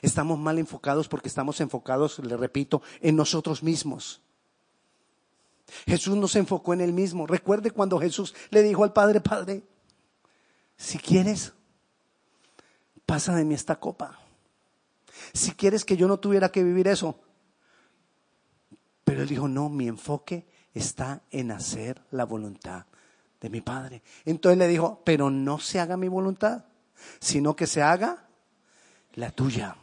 Estamos 0.02 0.40
mal 0.40 0.60
enfocados 0.60 1.08
porque 1.08 1.28
estamos 1.28 1.60
enfocados, 1.62 2.20
le 2.20 2.38
repito, 2.38 2.82
en 3.02 3.16
nosotros 3.16 3.64
mismos. 3.64 4.22
Jesús 5.86 6.16
no 6.16 6.28
se 6.28 6.40
enfocó 6.40 6.74
en 6.74 6.82
él 6.82 6.94
mismo. 6.94 7.28
Recuerde 7.28 7.72
cuando 7.72 8.00
Jesús 8.00 8.34
le 8.50 8.64
dijo 8.64 8.84
al 8.84 8.94
Padre, 8.94 9.22
Padre, 9.22 9.64
si 10.78 10.98
quieres, 10.98 11.54
pasa 13.06 13.36
de 13.36 13.46
mí 13.46 13.54
esta 13.54 13.80
copa. 13.80 14.20
Si 15.34 15.52
quieres 15.52 15.86
que 15.86 15.98
yo 15.98 16.08
no 16.08 16.20
tuviera 16.20 16.52
que 16.52 16.64
vivir 16.64 16.88
eso. 16.88 17.20
Pero 19.04 19.22
él 19.22 19.28
dijo, 19.28 19.48
no, 19.48 19.70
mi 19.70 19.88
enfoque 19.88 20.48
está 20.74 21.22
en 21.32 21.52
hacer 21.52 22.02
la 22.12 22.26
voluntad 22.26 22.86
de 23.42 23.50
mi 23.50 23.62
Padre. 23.62 24.02
Entonces 24.26 24.58
le 24.58 24.68
dijo, 24.68 25.02
pero 25.04 25.30
no 25.30 25.60
se 25.60 25.80
haga 25.80 25.98
mi 25.98 26.08
voluntad, 26.08 26.66
sino 27.20 27.56
que 27.56 27.68
se 27.68 27.82
haga 27.82 28.29
la 29.20 29.32
tuya. 29.32 29.76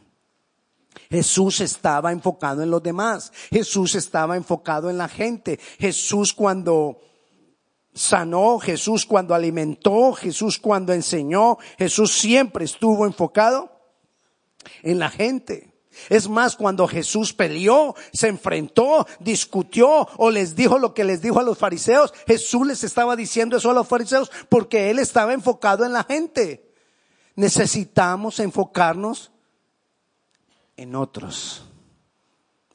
Jesús 1.09 1.61
estaba 1.61 2.11
enfocado 2.11 2.63
en 2.63 2.71
los 2.71 2.83
demás. 2.83 3.31
Jesús 3.49 3.95
estaba 3.95 4.35
enfocado 4.35 4.89
en 4.89 4.97
la 4.97 5.07
gente. 5.07 5.59
Jesús 5.79 6.33
cuando 6.33 6.99
sanó, 7.93 8.59
Jesús 8.59 9.05
cuando 9.05 9.33
alimentó, 9.33 10.13
Jesús 10.13 10.57
cuando 10.59 10.93
enseñó, 10.93 11.57
Jesús 11.77 12.11
siempre 12.11 12.65
estuvo 12.65 13.05
enfocado 13.05 13.71
en 14.83 14.99
la 14.99 15.09
gente. 15.09 15.73
Es 16.09 16.29
más, 16.29 16.55
cuando 16.55 16.87
Jesús 16.87 17.33
peleó, 17.33 17.95
se 18.13 18.27
enfrentó, 18.27 19.07
discutió 19.19 20.07
o 20.17 20.29
les 20.29 20.55
dijo 20.55 20.77
lo 20.77 20.93
que 20.93 21.03
les 21.03 21.21
dijo 21.21 21.39
a 21.39 21.43
los 21.43 21.57
fariseos, 21.57 22.13
Jesús 22.27 22.67
les 22.67 22.83
estaba 22.83 23.15
diciendo 23.15 23.57
eso 23.57 23.71
a 23.71 23.73
los 23.73 23.87
fariseos 23.87 24.31
porque 24.49 24.91
él 24.91 24.99
estaba 24.99 25.33
enfocado 25.33 25.85
en 25.85 25.93
la 25.93 26.03
gente. 26.03 26.66
Necesitamos 27.37 28.39
enfocarnos 28.39 29.31
en 30.75 30.95
otros 30.95 31.63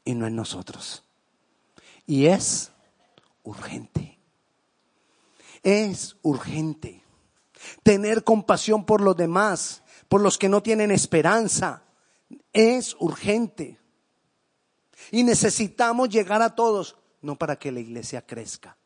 y 0.03 0.15
no 0.15 0.25
en 0.25 0.35
nosotros. 0.35 1.03
Y 2.07 2.25
es 2.25 2.71
urgente. 3.43 4.17
Es 5.61 6.15
urgente. 6.23 7.03
Tener 7.83 8.23
compasión 8.23 8.85
por 8.85 9.01
los 9.01 9.15
demás, 9.15 9.83
por 10.07 10.21
los 10.21 10.37
que 10.37 10.49
no 10.49 10.63
tienen 10.63 10.91
esperanza, 10.91 11.83
es 12.53 12.95
urgente. 12.99 13.79
Y 15.11 15.23
necesitamos 15.23 16.07
llegar 16.07 16.41
a 16.41 16.55
todos, 16.55 16.97
no 17.21 17.37
para 17.37 17.57
que 17.57 17.71
la 17.71 17.81
iglesia 17.81 18.25
crezca. 18.25 18.77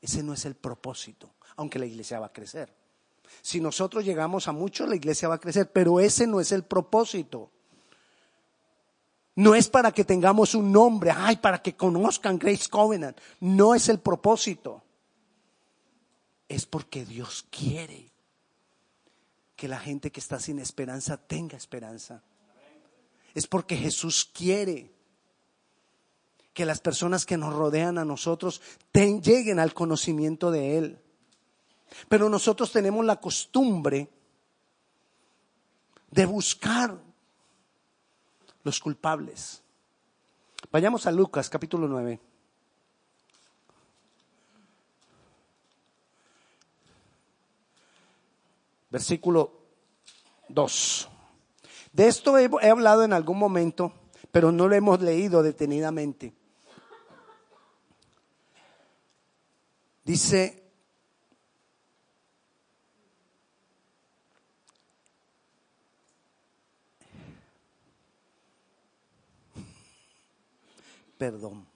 Ese 0.00 0.22
no 0.22 0.32
es 0.32 0.44
el 0.44 0.54
propósito, 0.54 1.34
aunque 1.56 1.80
la 1.80 1.86
iglesia 1.86 2.20
va 2.20 2.26
a 2.26 2.32
crecer. 2.32 2.77
Si 3.42 3.60
nosotros 3.60 4.04
llegamos 4.04 4.48
a 4.48 4.52
muchos, 4.52 4.88
la 4.88 4.96
iglesia 4.96 5.28
va 5.28 5.36
a 5.36 5.40
crecer, 5.40 5.70
pero 5.72 6.00
ese 6.00 6.26
no 6.26 6.40
es 6.40 6.52
el 6.52 6.64
propósito. 6.64 7.50
No 9.34 9.54
es 9.54 9.68
para 9.68 9.92
que 9.92 10.04
tengamos 10.04 10.54
un 10.54 10.72
nombre, 10.72 11.12
ay, 11.14 11.36
para 11.36 11.62
que 11.62 11.76
conozcan 11.76 12.38
Grace 12.38 12.68
Covenant. 12.68 13.16
No 13.40 13.74
es 13.74 13.88
el 13.88 14.00
propósito. 14.00 14.82
Es 16.48 16.66
porque 16.66 17.04
Dios 17.04 17.46
quiere 17.50 18.10
que 19.54 19.68
la 19.68 19.78
gente 19.78 20.10
que 20.10 20.20
está 20.20 20.40
sin 20.40 20.58
esperanza 20.58 21.16
tenga 21.16 21.56
esperanza. 21.56 22.22
Es 23.34 23.46
porque 23.46 23.76
Jesús 23.76 24.24
quiere 24.24 24.90
que 26.52 26.64
las 26.66 26.80
personas 26.80 27.24
que 27.24 27.36
nos 27.36 27.54
rodean 27.54 27.98
a 27.98 28.04
nosotros 28.04 28.60
lleguen 28.92 29.60
al 29.60 29.74
conocimiento 29.74 30.50
de 30.50 30.78
Él. 30.78 30.98
Pero 32.08 32.28
nosotros 32.28 32.72
tenemos 32.72 33.04
la 33.04 33.16
costumbre 33.16 34.08
de 36.10 36.26
buscar 36.26 36.98
los 38.62 38.80
culpables. 38.80 39.62
Vayamos 40.70 41.06
a 41.06 41.12
Lucas 41.12 41.48
capítulo 41.48 41.88
9. 41.88 42.20
Versículo 48.90 49.52
2. 50.48 51.08
De 51.92 52.08
esto 52.08 52.38
he, 52.38 52.48
he, 52.62 52.70
hablado 52.70 53.04
en 53.04 53.12
algún 53.12 53.38
momento, 53.38 53.92
pero 54.30 54.50
no 54.50 54.68
lo 54.68 54.74
hemos 54.74 55.00
leído 55.00 55.42
detenidamente. 55.42 56.34
Dice 60.04 60.67
perdón. 71.18 71.66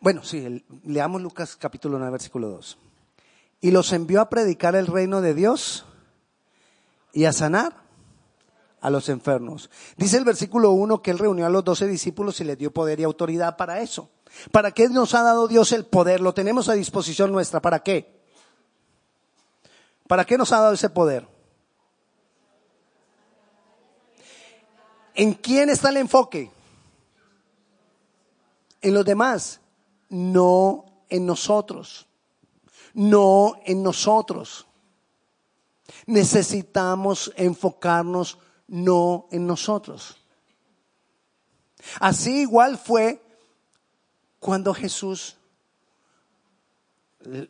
Bueno, 0.00 0.24
sí, 0.24 0.64
leamos 0.84 1.20
Lucas 1.20 1.56
capítulo 1.56 1.98
9, 1.98 2.12
versículo 2.12 2.48
2. 2.48 2.78
Y 3.60 3.70
los 3.70 3.92
envió 3.92 4.22
a 4.22 4.30
predicar 4.30 4.74
el 4.74 4.86
reino 4.86 5.20
de 5.20 5.34
Dios 5.34 5.84
y 7.12 7.26
a 7.26 7.32
sanar 7.32 7.76
a 8.80 8.88
los 8.88 9.10
enfermos. 9.10 9.70
Dice 9.98 10.16
el 10.16 10.24
versículo 10.24 10.70
1 10.70 11.02
que 11.02 11.10
él 11.10 11.18
reunió 11.18 11.44
a 11.44 11.50
los 11.50 11.64
doce 11.64 11.86
discípulos 11.86 12.40
y 12.40 12.44
les 12.44 12.56
dio 12.56 12.72
poder 12.72 12.98
y 12.98 13.04
autoridad 13.04 13.58
para 13.58 13.82
eso. 13.82 14.10
¿Para 14.50 14.72
qué 14.72 14.88
nos 14.88 15.14
ha 15.14 15.22
dado 15.22 15.48
Dios 15.48 15.70
el 15.72 15.84
poder? 15.84 16.22
Lo 16.22 16.32
tenemos 16.32 16.70
a 16.70 16.72
disposición 16.72 17.30
nuestra. 17.30 17.60
¿Para 17.60 17.80
qué? 17.80 18.19
¿Para 20.10 20.24
qué 20.24 20.36
nos 20.36 20.50
ha 20.50 20.58
dado 20.58 20.72
ese 20.72 20.90
poder? 20.90 21.24
¿En 25.14 25.34
quién 25.34 25.70
está 25.70 25.90
el 25.90 25.98
enfoque? 25.98 26.50
En 28.80 28.92
los 28.92 29.04
demás, 29.04 29.60
no 30.08 30.84
en 31.08 31.26
nosotros. 31.26 32.08
No 32.92 33.60
en 33.64 33.84
nosotros. 33.84 34.66
Necesitamos 36.06 37.32
enfocarnos 37.36 38.36
no 38.66 39.28
en 39.30 39.46
nosotros. 39.46 40.16
Así 42.00 42.40
igual 42.40 42.78
fue 42.78 43.22
cuando 44.40 44.74
Jesús 44.74 45.36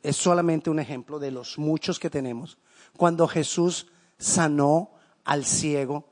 es 0.02 0.16
solamente 0.16 0.70
un 0.70 0.78
ejemplo 0.78 1.18
de 1.18 1.30
los 1.30 1.58
muchos 1.58 1.98
que 1.98 2.10
tenemos. 2.10 2.58
Cuando 2.96 3.28
Jesús 3.28 3.86
sanó 4.18 4.92
al 5.24 5.44
ciego 5.44 6.08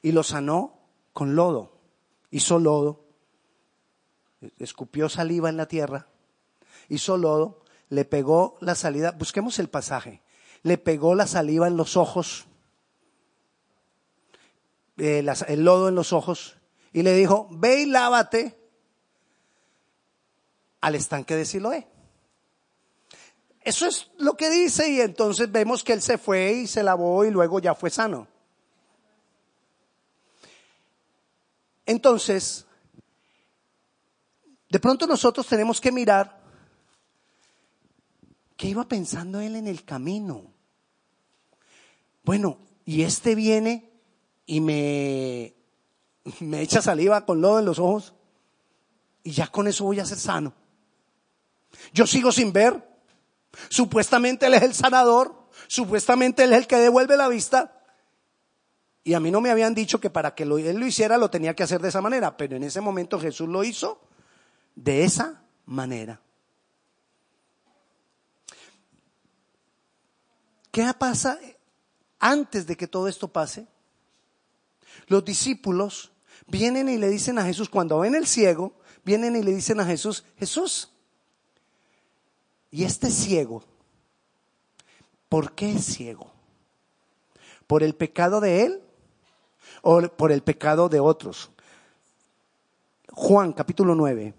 y 0.00 0.12
lo 0.12 0.22
sanó 0.22 0.78
con 1.12 1.36
lodo, 1.36 1.78
hizo 2.30 2.58
lodo, 2.58 3.04
escupió 4.58 5.08
saliva 5.08 5.48
en 5.48 5.56
la 5.56 5.66
tierra, 5.66 6.08
hizo 6.88 7.16
lodo, 7.16 7.62
le 7.88 8.04
pegó 8.04 8.56
la 8.60 8.74
salida, 8.74 9.12
busquemos 9.12 9.58
el 9.58 9.68
pasaje, 9.68 10.22
le 10.62 10.78
pegó 10.78 11.14
la 11.14 11.26
saliva 11.26 11.68
en 11.68 11.76
los 11.76 11.96
ojos, 11.96 12.46
eh, 14.96 15.24
el 15.48 15.64
lodo 15.64 15.88
en 15.88 15.94
los 15.94 16.12
ojos, 16.12 16.56
y 16.92 17.02
le 17.02 17.14
dijo, 17.14 17.48
ve 17.50 17.82
y 17.82 17.86
lávate 17.86 18.58
al 20.80 20.94
estanque 20.94 21.36
de 21.36 21.44
Siloé. 21.44 21.91
Eso 23.64 23.86
es 23.86 24.10
lo 24.18 24.36
que 24.36 24.50
dice 24.50 24.90
y 24.90 25.00
entonces 25.00 25.50
vemos 25.50 25.84
que 25.84 25.92
él 25.92 26.02
se 26.02 26.18
fue 26.18 26.52
y 26.52 26.66
se 26.66 26.82
lavó 26.82 27.24
y 27.24 27.30
luego 27.30 27.60
ya 27.60 27.74
fue 27.74 27.90
sano. 27.90 28.26
Entonces, 31.86 32.66
de 34.68 34.80
pronto 34.80 35.06
nosotros 35.06 35.46
tenemos 35.46 35.80
que 35.80 35.92
mirar 35.92 36.40
qué 38.56 38.68
iba 38.68 38.86
pensando 38.86 39.40
él 39.40 39.56
en 39.56 39.68
el 39.68 39.84
camino. 39.84 40.52
Bueno, 42.24 42.58
y 42.84 43.02
este 43.02 43.34
viene 43.34 43.90
y 44.46 44.60
me, 44.60 45.54
me 46.40 46.62
echa 46.62 46.82
saliva 46.82 47.24
con 47.26 47.40
lodo 47.40 47.58
en 47.60 47.64
los 47.64 47.78
ojos 47.78 48.14
y 49.22 49.32
ya 49.32 49.46
con 49.46 49.68
eso 49.68 49.84
voy 49.84 50.00
a 50.00 50.06
ser 50.06 50.18
sano. 50.18 50.52
Yo 51.92 52.06
sigo 52.06 52.32
sin 52.32 52.52
ver, 52.52 52.91
Supuestamente 53.68 54.46
Él 54.46 54.54
es 54.54 54.62
el 54.62 54.74
sanador, 54.74 55.48
supuestamente 55.66 56.44
Él 56.44 56.52
es 56.52 56.60
el 56.60 56.66
que 56.66 56.76
devuelve 56.76 57.16
la 57.16 57.28
vista. 57.28 57.78
Y 59.04 59.14
a 59.14 59.20
mí 59.20 59.30
no 59.30 59.40
me 59.40 59.50
habían 59.50 59.74
dicho 59.74 60.00
que 60.00 60.10
para 60.10 60.34
que 60.34 60.44
Él 60.44 60.48
lo 60.48 60.86
hiciera 60.86 61.18
lo 61.18 61.30
tenía 61.30 61.54
que 61.54 61.62
hacer 61.62 61.80
de 61.80 61.88
esa 61.88 62.00
manera, 62.00 62.36
pero 62.36 62.56
en 62.56 62.62
ese 62.62 62.80
momento 62.80 63.18
Jesús 63.18 63.48
lo 63.48 63.64
hizo 63.64 64.00
de 64.74 65.04
esa 65.04 65.42
manera. 65.66 66.20
¿Qué 70.70 70.90
pasa 70.98 71.38
antes 72.18 72.66
de 72.66 72.76
que 72.76 72.86
todo 72.86 73.06
esto 73.06 73.28
pase? 73.28 73.66
Los 75.06 75.24
discípulos 75.24 76.12
vienen 76.46 76.88
y 76.88 76.96
le 76.96 77.08
dicen 77.08 77.38
a 77.38 77.44
Jesús, 77.44 77.68
cuando 77.68 77.98
ven 77.98 78.14
el 78.14 78.26
ciego, 78.26 78.72
vienen 79.04 79.36
y 79.36 79.42
le 79.42 79.54
dicen 79.54 79.80
a 79.80 79.84
Jesús, 79.84 80.24
Jesús, 80.38 80.91
y 82.72 82.84
este 82.84 83.10
ciego, 83.10 83.62
¿por 85.28 85.52
qué 85.52 85.72
es 85.72 85.84
ciego? 85.84 86.32
¿Por 87.66 87.82
el 87.82 87.94
pecado 87.94 88.40
de 88.40 88.64
él 88.64 88.80
o 89.82 90.00
por 90.00 90.32
el 90.32 90.42
pecado 90.42 90.88
de 90.88 90.98
otros? 90.98 91.50
Juan 93.12 93.52
capítulo 93.52 93.94
9, 93.94 94.34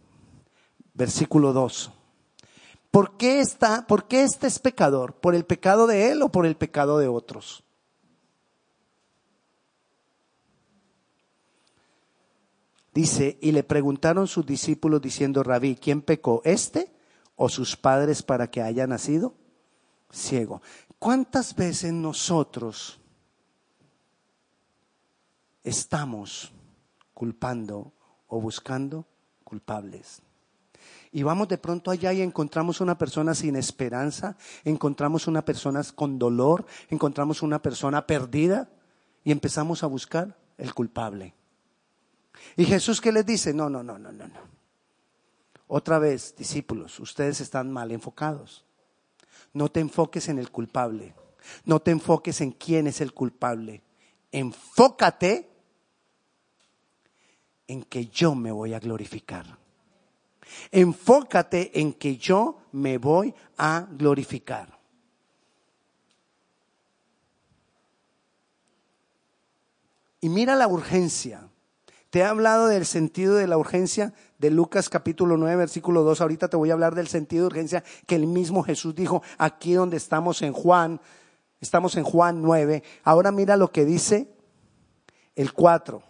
versículo 0.96 1.54
2. 1.54 1.91
¿Por 2.89 3.17
qué 3.17 3.39
está, 3.39 3.86
por 3.86 4.08
qué 4.08 4.24
este 4.24 4.48
es 4.48 4.58
pecador? 4.58 5.13
¿Por 5.13 5.36
el 5.36 5.46
pecado 5.46 5.86
de 5.86 6.12
él 6.12 6.24
o 6.24 6.30
por 6.30 6.48
el 6.48 6.56
pecado 6.56 6.98
de 6.98 7.08
otros? 7.08 7.63
Dice, 12.96 13.38
y 13.41 13.52
le 13.52 13.63
preguntaron 13.63 14.28
sus 14.28 14.46
discípulos 14.46 15.02
diciendo, 15.02 15.43
Rabí, 15.43 15.76
¿quién 15.76 16.02
pecó? 16.02 16.41
¿Este 16.46 16.92
o 17.36 17.50
sus 17.50 17.76
padres 17.76 18.24
para 18.24 18.50
que 18.50 18.62
haya 18.62 18.88
nacido 18.88 19.34
ciego. 20.12 20.62
¿Cuántas 21.00 21.56
veces 21.56 21.91
nosotros 21.91 23.00
estamos 25.63 26.54
culpando 27.13 27.91
o 28.28 28.39
buscando 28.39 29.06
culpables? 29.43 30.22
Y 31.12 31.24
vamos 31.24 31.48
de 31.48 31.58
pronto 31.58 31.91
allá 31.91 32.12
y 32.13 32.22
encontramos 32.22 32.82
una 32.82 32.98
persona 32.98 33.36
sin 33.36 33.56
esperanza, 33.56 34.36
encontramos 34.63 35.28
una 35.28 35.46
persona 35.46 35.82
con 35.96 36.17
dolor, 36.17 36.65
encontramos 36.89 37.41
una 37.41 37.62
persona 37.62 38.08
perdida 38.08 38.69
y 39.24 39.32
empezamos 39.32 39.84
a 39.84 39.88
buscar 39.88 40.38
el 40.58 40.74
culpable. 40.74 41.36
Y 42.58 42.65
Jesús 42.65 43.00
que 43.00 43.12
les 43.12 43.26
dice, 43.26 43.54
no, 43.54 43.69
no, 43.69 43.84
no, 43.84 44.00
no, 44.00 44.12
no, 44.12 44.28
no. 44.28 44.62
Otra 45.67 45.99
vez, 45.99 46.36
discípulos, 46.36 46.99
ustedes 46.99 47.41
están 47.41 47.71
mal 47.71 47.91
enfocados. 47.91 48.65
No 49.54 49.69
te 49.69 49.80
enfoques 49.80 50.30
en 50.30 50.39
el 50.39 50.52
culpable. 50.52 51.15
No 51.65 51.80
te 51.80 51.91
enfoques 51.91 52.41
en 52.41 52.52
quién 52.52 52.88
es 52.88 53.02
el 53.02 53.13
culpable. 53.13 53.84
Enfócate 54.32 55.49
en 57.67 57.84
que 57.84 58.08
yo 58.08 58.36
me 58.36 58.52
voy 58.52 58.73
a 58.73 58.80
glorificar. 58.80 59.58
Enfócate 60.71 61.80
en 61.80 61.93
que 61.93 62.17
yo 62.17 62.62
me 62.71 62.97
voy 62.97 63.34
a 63.58 63.88
glorificar. 63.91 64.80
Y 70.21 70.30
mira 70.30 70.56
la 70.56 70.67
urgencia. 70.67 71.49
Te 72.13 72.19
he 72.19 72.23
hablado 72.23 72.67
del 72.67 72.86
sentido 72.86 73.34
de 73.34 73.47
la 73.47 73.58
urgencia 73.58 74.13
de 74.38 74.52
Lucas 74.52 74.88
capítulo 74.88 75.36
9, 75.36 75.56
versículo 75.56 76.04
2. 76.04 76.21
Ahorita 76.21 76.47
te 76.47 76.56
voy 76.56 76.69
a 76.69 76.73
hablar 76.73 76.93
del 76.93 77.08
sentido 77.08 77.41
de 77.41 77.47
urgencia 77.47 77.84
que 78.06 78.13
el 78.13 78.28
mismo 78.28 78.62
Jesús 78.62 78.93
dijo 78.93 79.23
aquí 79.39 79.73
donde 79.73 79.97
estamos 79.97 80.43
en 80.43 80.54
Juan. 80.54 81.02
Estamos 81.60 81.95
en 81.95 82.04
Juan 82.04 82.43
9. 82.43 82.84
Ahora 83.04 83.32
mira 83.32 83.58
lo 83.58 83.71
que 83.71 83.84
dice 83.84 84.32
el 85.34 85.54
4 85.54 86.04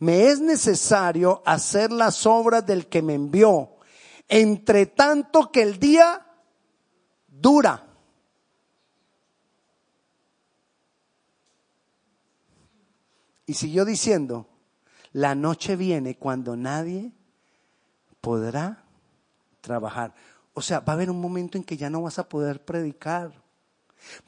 me 0.00 0.26
es 0.26 0.38
necesario 0.38 1.42
hacer 1.46 1.92
las 1.92 2.26
obras 2.26 2.66
del 2.66 2.86
que 2.86 3.00
me 3.00 3.14
envió, 3.14 3.70
entre 4.28 4.84
tanto 4.84 5.50
que 5.50 5.62
el 5.62 5.80
día 5.80 6.26
dura. 7.26 7.86
Y 13.46 13.54
siguió 13.54 13.86
diciendo, 13.86 14.46
la 15.16 15.34
noche 15.34 15.76
viene 15.76 16.18
cuando 16.18 16.58
nadie 16.58 17.10
podrá 18.20 18.84
trabajar. 19.62 20.12
O 20.52 20.60
sea, 20.60 20.80
va 20.80 20.92
a 20.92 20.96
haber 20.96 21.10
un 21.10 21.18
momento 21.18 21.56
en 21.56 21.64
que 21.64 21.78
ya 21.78 21.88
no 21.88 22.02
vas 22.02 22.18
a 22.18 22.28
poder 22.28 22.62
predicar. 22.62 23.32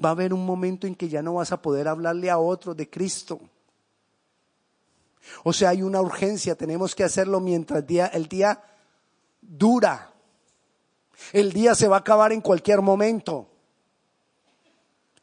Va 0.03 0.09
a 0.09 0.13
haber 0.13 0.33
un 0.33 0.47
momento 0.47 0.87
en 0.87 0.95
que 0.95 1.11
ya 1.11 1.21
no 1.21 1.35
vas 1.35 1.53
a 1.53 1.61
poder 1.61 1.89
hablarle 1.89 2.31
a 2.31 2.39
otro 2.39 2.75
de 2.75 2.89
Cristo. 2.89 3.39
O 5.45 5.53
sea, 5.53 5.69
hay 5.69 5.83
una 5.83 6.01
urgencia, 6.01 6.55
tenemos 6.55 6.95
que 6.95 7.05
hacerlo 7.05 7.39
mientras 7.39 7.81
el 7.81 7.87
día, 7.87 8.07
el 8.07 8.27
día 8.27 8.63
dura. 9.43 10.15
El 11.35 11.53
día 11.53 11.75
se 11.75 11.87
va 11.87 11.97
a 11.97 12.01
acabar 12.01 12.33
en 12.33 12.41
cualquier 12.41 12.81
momento. 12.81 13.47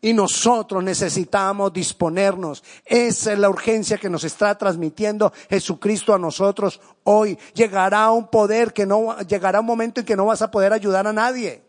Y 0.06 0.14
nosotros 0.14 0.84
necesitamos 0.84 1.74
disponernos. 1.74 2.64
Esa 2.86 3.34
es 3.34 3.40
la 3.40 3.50
urgencia 3.50 3.98
que 3.98 4.08
nos 4.08 4.24
está 4.24 4.56
transmitiendo 4.56 5.34
Jesucristo 5.50 6.14
a 6.14 6.20
nosotros 6.20 6.80
hoy. 7.06 7.40
Llegará 7.56 8.12
un 8.12 8.28
poder 8.28 8.72
que 8.72 8.86
no, 8.86 9.20
llegará 9.22 9.62
un 9.62 9.66
momento 9.66 10.02
en 10.02 10.06
que 10.06 10.16
no 10.16 10.28
vas 10.28 10.44
a 10.44 10.52
poder 10.52 10.74
ayudar 10.74 11.08
a 11.08 11.12
nadie. 11.12 11.64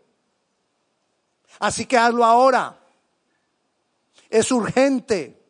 Así 1.57 1.87
que 1.87 1.97
hazlo 1.97 2.23
ahora. 2.23 2.77
Es 4.29 4.51
urgente. 4.51 5.43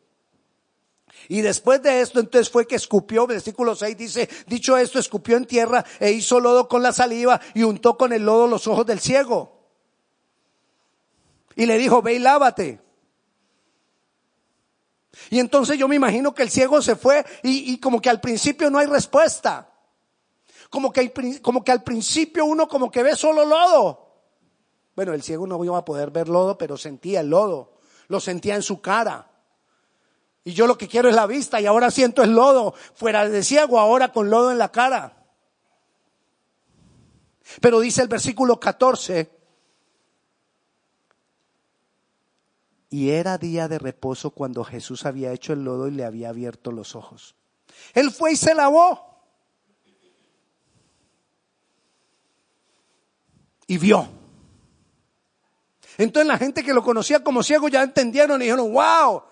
Y 1.28 1.42
después 1.42 1.82
de 1.82 2.00
esto, 2.00 2.20
entonces 2.20 2.48
fue 2.48 2.66
que 2.66 2.76
escupió, 2.76 3.26
versículo 3.26 3.76
6 3.76 3.98
dice, 3.98 4.30
dicho 4.46 4.78
esto, 4.78 4.98
escupió 4.98 5.36
en 5.36 5.44
tierra 5.44 5.84
e 6.00 6.12
hizo 6.12 6.40
lodo 6.40 6.66
con 6.66 6.82
la 6.82 6.94
saliva 6.94 7.38
y 7.52 7.64
untó 7.64 7.98
con 7.98 8.14
el 8.14 8.24
lodo 8.24 8.46
los 8.46 8.66
ojos 8.66 8.86
del 8.86 8.98
ciego. 8.98 9.57
Y 11.58 11.66
le 11.66 11.76
dijo, 11.76 12.00
ve 12.02 12.14
y 12.14 12.18
lávate. 12.20 12.80
Y 15.28 15.40
entonces 15.40 15.76
yo 15.76 15.88
me 15.88 15.96
imagino 15.96 16.32
que 16.32 16.44
el 16.44 16.50
ciego 16.50 16.80
se 16.80 16.94
fue 16.94 17.26
y, 17.42 17.80
como 17.80 18.00
que 18.00 18.08
al 18.08 18.20
principio 18.20 18.70
no 18.70 18.78
hay 18.78 18.86
respuesta. 18.86 19.68
Como 20.70 20.92
que, 20.92 21.12
como 21.42 21.64
que 21.64 21.72
al 21.72 21.82
principio 21.82 22.44
uno 22.44 22.68
como 22.68 22.92
que 22.92 23.02
ve 23.02 23.16
solo 23.16 23.44
lodo. 23.44 24.20
Bueno, 24.94 25.12
el 25.14 25.22
ciego 25.24 25.48
no 25.48 25.64
iba 25.64 25.76
a 25.76 25.84
poder 25.84 26.12
ver 26.12 26.28
lodo, 26.28 26.56
pero 26.56 26.76
sentía 26.76 27.22
el 27.22 27.30
lodo. 27.30 27.80
Lo 28.06 28.20
sentía 28.20 28.54
en 28.54 28.62
su 28.62 28.80
cara. 28.80 29.28
Y 30.44 30.52
yo 30.52 30.68
lo 30.68 30.78
que 30.78 30.86
quiero 30.86 31.08
es 31.08 31.16
la 31.16 31.26
vista 31.26 31.60
y 31.60 31.66
ahora 31.66 31.90
siento 31.90 32.22
el 32.22 32.36
lodo 32.36 32.72
fuera 32.94 33.28
de 33.28 33.42
ciego, 33.42 33.80
ahora 33.80 34.12
con 34.12 34.30
lodo 34.30 34.52
en 34.52 34.58
la 34.58 34.70
cara. 34.70 35.26
Pero 37.60 37.80
dice 37.80 38.02
el 38.02 38.08
versículo 38.08 38.60
14, 38.60 39.37
y 42.90 43.10
era 43.10 43.38
día 43.38 43.68
de 43.68 43.78
reposo 43.78 44.30
cuando 44.30 44.64
Jesús 44.64 45.04
había 45.04 45.32
hecho 45.32 45.52
el 45.52 45.64
lodo 45.64 45.88
y 45.88 45.92
le 45.92 46.04
había 46.04 46.30
abierto 46.30 46.72
los 46.72 46.94
ojos. 46.96 47.34
Él 47.94 48.10
fue 48.10 48.32
y 48.32 48.36
se 48.36 48.54
lavó. 48.54 49.06
Y 53.66 53.76
vio. 53.76 54.08
Entonces 55.98 56.26
la 56.26 56.38
gente 56.38 56.62
que 56.62 56.72
lo 56.72 56.82
conocía 56.82 57.22
como 57.22 57.42
ciego 57.42 57.68
ya 57.68 57.82
entendieron 57.82 58.40
y 58.40 58.44
dijeron, 58.44 58.72
wow, 58.72 59.24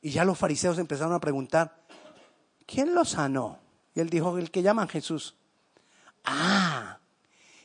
y 0.00 0.10
ya 0.10 0.24
los 0.24 0.38
fariseos 0.38 0.78
empezaron 0.78 1.14
a 1.14 1.20
preguntar, 1.20 1.74
¿quién 2.66 2.94
lo 2.94 3.04
sanó? 3.04 3.58
Y 3.94 4.00
él 4.00 4.10
dijo, 4.10 4.36
el 4.38 4.50
que 4.50 4.62
llaman 4.62 4.88
Jesús. 4.88 5.34
Ah, 6.24 6.98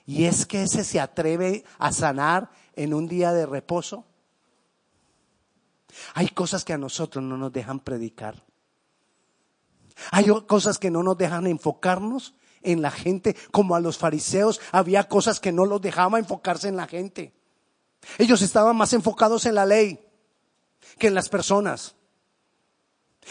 ¿y 0.05 0.23
es 0.23 0.45
que 0.45 0.63
ese 0.63 0.83
se 0.83 0.99
atreve 0.99 1.65
a 1.77 1.91
sanar 1.91 2.49
en 2.75 2.93
un 2.93 3.07
día 3.07 3.33
de 3.33 3.45
reposo? 3.45 4.05
Hay 6.13 6.29
cosas 6.29 6.63
que 6.65 6.73
a 6.73 6.77
nosotros 6.77 7.23
no 7.23 7.37
nos 7.37 7.51
dejan 7.51 7.79
predicar. 7.79 8.43
Hay 10.11 10.27
cosas 10.47 10.77
que 10.79 10.91
no 10.91 11.03
nos 11.03 11.17
dejan 11.17 11.47
enfocarnos 11.47 12.33
en 12.61 12.81
la 12.81 12.91
gente, 12.91 13.35
como 13.51 13.75
a 13.75 13.79
los 13.79 13.97
fariseos 13.97 14.59
había 14.71 15.07
cosas 15.07 15.39
que 15.39 15.51
no 15.51 15.65
los 15.65 15.81
dejaban 15.81 16.19
enfocarse 16.19 16.67
en 16.67 16.77
la 16.77 16.87
gente. 16.87 17.33
Ellos 18.17 18.41
estaban 18.41 18.75
más 18.75 18.93
enfocados 18.93 19.45
en 19.45 19.55
la 19.55 19.65
ley 19.65 19.99
que 20.97 21.07
en 21.07 21.13
las 21.13 21.29
personas. 21.29 21.95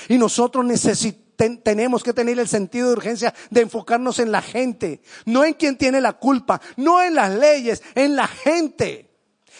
Y 0.08 0.18
nosotros 0.18 0.64
tenemos 1.62 2.02
que 2.02 2.12
tener 2.12 2.38
el 2.38 2.48
sentido 2.48 2.88
de 2.88 2.92
urgencia 2.94 3.34
de 3.50 3.62
enfocarnos 3.62 4.18
en 4.18 4.32
la 4.32 4.42
gente, 4.42 5.02
no 5.24 5.44
en 5.44 5.54
quien 5.54 5.76
tiene 5.76 6.00
la 6.00 6.14
culpa, 6.14 6.60
no 6.76 7.02
en 7.02 7.14
las 7.14 7.32
leyes, 7.34 7.82
en 7.94 8.16
la 8.16 8.26
gente. 8.26 9.07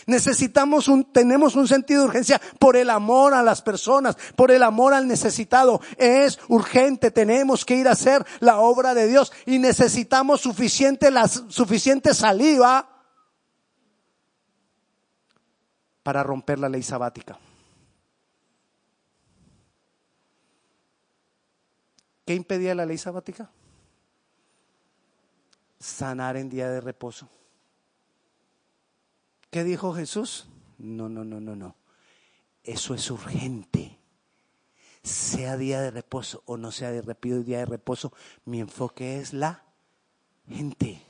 Necesitamos 0.09 0.88
un, 0.88 1.05
tenemos 1.05 1.55
un 1.55 1.68
sentido 1.68 2.01
de 2.01 2.09
urgencia 2.09 2.40
por 2.59 2.79
el 2.79 2.88
amor 2.88 3.35
a 3.35 3.42
las 3.42 3.61
personas, 3.61 4.16
por 4.37 4.51
el 4.51 4.62
amor 4.62 4.94
al 4.94 5.07
necesitado. 5.07 5.83
Es 5.99 6.38
urgente, 6.49 7.11
tenemos 7.11 7.66
que 7.66 7.77
ir 7.77 7.87
a 7.87 7.92
hacer 7.92 8.25
la 8.40 8.59
obra 8.59 8.94
de 8.94 9.07
Dios 9.07 9.31
y 9.44 9.59
necesitamos 9.59 10.40
suficiente, 10.40 11.11
la, 11.11 11.29
suficiente 11.29 12.14
saliva 12.14 12.88
para 16.03 16.23
romper 16.23 16.59
la 16.59 16.71
ley 16.71 16.83
sabática. 16.83 17.38
¿Qué 22.25 22.35
impedía 22.35 22.75
la 22.75 22.87
ley 22.87 22.97
sabática? 22.97 23.51
Sanar 25.79 26.38
en 26.38 26.49
día 26.49 26.71
de 26.71 26.81
reposo. 26.81 27.29
¿Qué 29.51 29.65
dijo 29.65 29.95
Jesús? 29.95 30.49
No, 30.79 31.09
no, 31.09 31.25
no, 31.25 31.41
no, 31.41 31.57
no. 31.57 31.77
Eso 32.63 32.95
es 32.95 33.11
urgente. 33.11 33.99
Sea 35.03 35.57
día 35.57 35.81
de 35.81 35.91
reposo 35.91 36.43
o 36.45 36.57
no 36.57 36.71
sea 36.71 36.91
de 36.91 37.03
repido 37.03 37.43
día 37.43 37.59
de 37.59 37.67
reposo, 37.67 38.13
mi 38.45 38.61
enfoque 38.61 39.21
es 39.21 39.33
la 39.33 39.65
gente. 40.49 41.03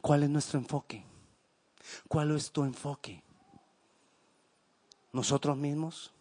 ¿Cuál 0.00 0.24
es 0.24 0.30
nuestro 0.30 0.58
enfoque? 0.58 1.04
¿Cuál 2.08 2.36
es 2.36 2.50
tu 2.52 2.64
enfoque? 2.64 3.22
¿Nosotros 5.12 5.56
mismos? 5.56 6.12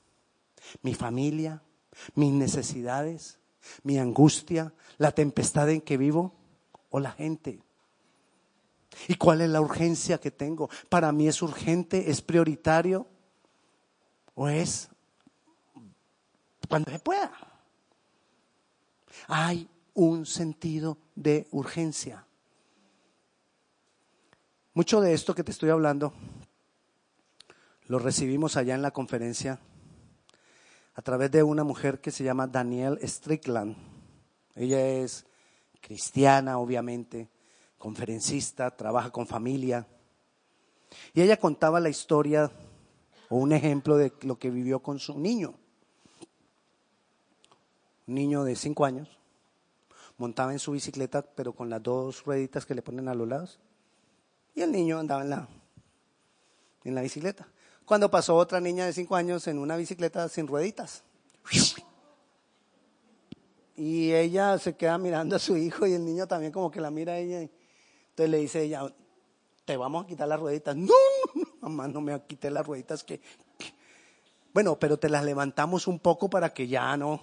mi 0.81 0.93
familia, 0.93 1.62
mis 2.15 2.31
necesidades, 2.31 3.39
mi 3.84 3.97
angustia, 3.97 4.73
la 4.97 5.12
tempestad 5.12 5.69
en 5.69 5.81
que 5.81 5.97
vivo 5.97 6.34
o 6.89 6.99
la 6.99 7.12
gente. 7.12 7.62
¿Y 9.08 9.15
cuál 9.15 9.41
es 9.41 9.49
la 9.49 9.62
urgencia 9.62 10.19
que 10.19 10.31
tengo? 10.31 10.69
¿Para 10.89 11.12
mí 11.12 11.27
es 11.27 11.41
urgente? 11.41 12.10
¿Es 12.10 12.21
prioritario? 12.21 13.08
¿O 14.34 14.47
es 14.47 14.89
cuando 16.67 16.91
se 16.91 16.99
pueda? 16.99 17.31
Hay 19.27 19.69
un 19.93 20.25
sentido 20.25 20.97
de 21.15 21.47
urgencia. 21.51 22.25
Mucho 24.73 24.99
de 24.99 25.13
esto 25.13 25.34
que 25.34 25.43
te 25.43 25.51
estoy 25.51 25.69
hablando 25.69 26.13
lo 27.88 27.99
recibimos 27.99 28.58
allá 28.58 28.75
en 28.75 28.81
la 28.81 28.91
conferencia 28.91 29.60
a 30.95 31.01
través 31.01 31.29
de 31.31 31.43
una 31.43 31.63
mujer 31.63 32.01
que 32.01 32.12
se 32.12 32.23
llama 32.23 32.47
Danielle 32.47 33.05
Strickland. 33.08 33.75
Ella 34.55 34.86
es 34.86 35.25
cristiana, 35.81 36.58
obviamente, 36.58 37.29
conferencista, 37.77 38.75
trabaja 38.75 39.11
con 39.11 39.27
familia. 39.27 39.88
Y 41.13 41.21
ella 41.21 41.38
contaba 41.38 41.79
la 41.79 41.89
historia 41.89 42.51
o 43.29 43.38
un 43.38 43.51
ejemplo 43.53 43.97
de 43.97 44.13
lo 44.21 44.38
que 44.38 44.49
vivió 44.49 44.79
con 44.79 44.99
su 44.99 45.17
niño. 45.19 45.55
Un 48.07 48.15
niño 48.15 48.43
de 48.43 48.55
cinco 48.55 48.85
años, 48.85 49.09
montaba 50.17 50.53
en 50.53 50.59
su 50.59 50.71
bicicleta, 50.71 51.21
pero 51.21 51.53
con 51.53 51.69
las 51.69 51.81
dos 51.81 52.23
rueditas 52.23 52.65
que 52.65 52.75
le 52.75 52.81
ponen 52.81 53.07
a 53.07 53.15
los 53.15 53.27
lados. 53.27 53.59
Y 54.53 54.61
el 54.61 54.71
niño 54.71 54.99
andaba 54.99 55.23
en 55.23 55.29
la, 55.31 55.47
en 56.83 56.95
la 56.95 57.01
bicicleta. 57.01 57.47
Cuando 57.83 58.09
pasó 58.09 58.35
otra 58.35 58.59
niña 58.59 58.85
de 58.85 58.93
cinco 58.93 59.15
años 59.15 59.47
en 59.47 59.59
una 59.59 59.75
bicicleta 59.75 60.27
sin 60.29 60.47
rueditas. 60.47 61.03
Y 63.75 64.13
ella 64.13 64.57
se 64.57 64.75
queda 64.75 64.97
mirando 64.97 65.35
a 65.35 65.39
su 65.39 65.57
hijo 65.57 65.85
y 65.85 65.93
el 65.93 66.05
niño 66.05 66.27
también 66.27 66.51
como 66.51 66.71
que 66.71 66.79
la 66.79 66.89
mira 66.89 67.17
ella. 67.17 67.49
Entonces 68.15 68.32
le 68.32 68.38
dice 68.38 68.63
ella, 68.63 68.82
te 69.65 69.75
vamos 69.75 70.06
a 70.06 70.08
quitar 70.08 70.30
las 70.30 70.39
rueditas. 70.39 70.73
No, 70.73 70.93
mamá, 71.60 71.89
no 71.89 71.99
me 71.99 72.17
quité 72.23 72.49
las 72.49 72.65
rueditas 72.65 73.04
que, 73.04 73.19
Bueno, 74.54 74.80
pero 74.80 74.97
te 74.97 75.10
las 75.10 75.25
levantamos 75.25 75.86
un 75.86 75.99
poco 75.99 76.30
para 76.30 76.54
que 76.54 76.65
ya 76.65 76.95
no. 76.95 77.21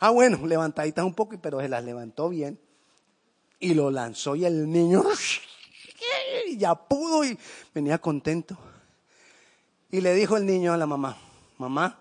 Ah, 0.00 0.10
bueno, 0.10 0.44
levantaditas 0.44 1.04
un 1.04 1.14
poco, 1.14 1.38
pero 1.40 1.60
se 1.60 1.68
las 1.68 1.84
levantó 1.84 2.30
bien. 2.30 2.58
Y 3.60 3.74
lo 3.74 3.92
lanzó 3.92 4.34
y 4.34 4.44
el 4.44 4.68
niño 4.68 5.04
ya 6.56 6.74
pudo 6.74 7.24
y 7.24 7.38
venía 7.72 7.98
contento. 7.98 8.58
Y 9.92 10.00
le 10.00 10.14
dijo 10.14 10.36
el 10.36 10.46
niño 10.46 10.72
a 10.72 10.76
la 10.76 10.86
mamá, 10.86 11.16
mamá, 11.58 12.00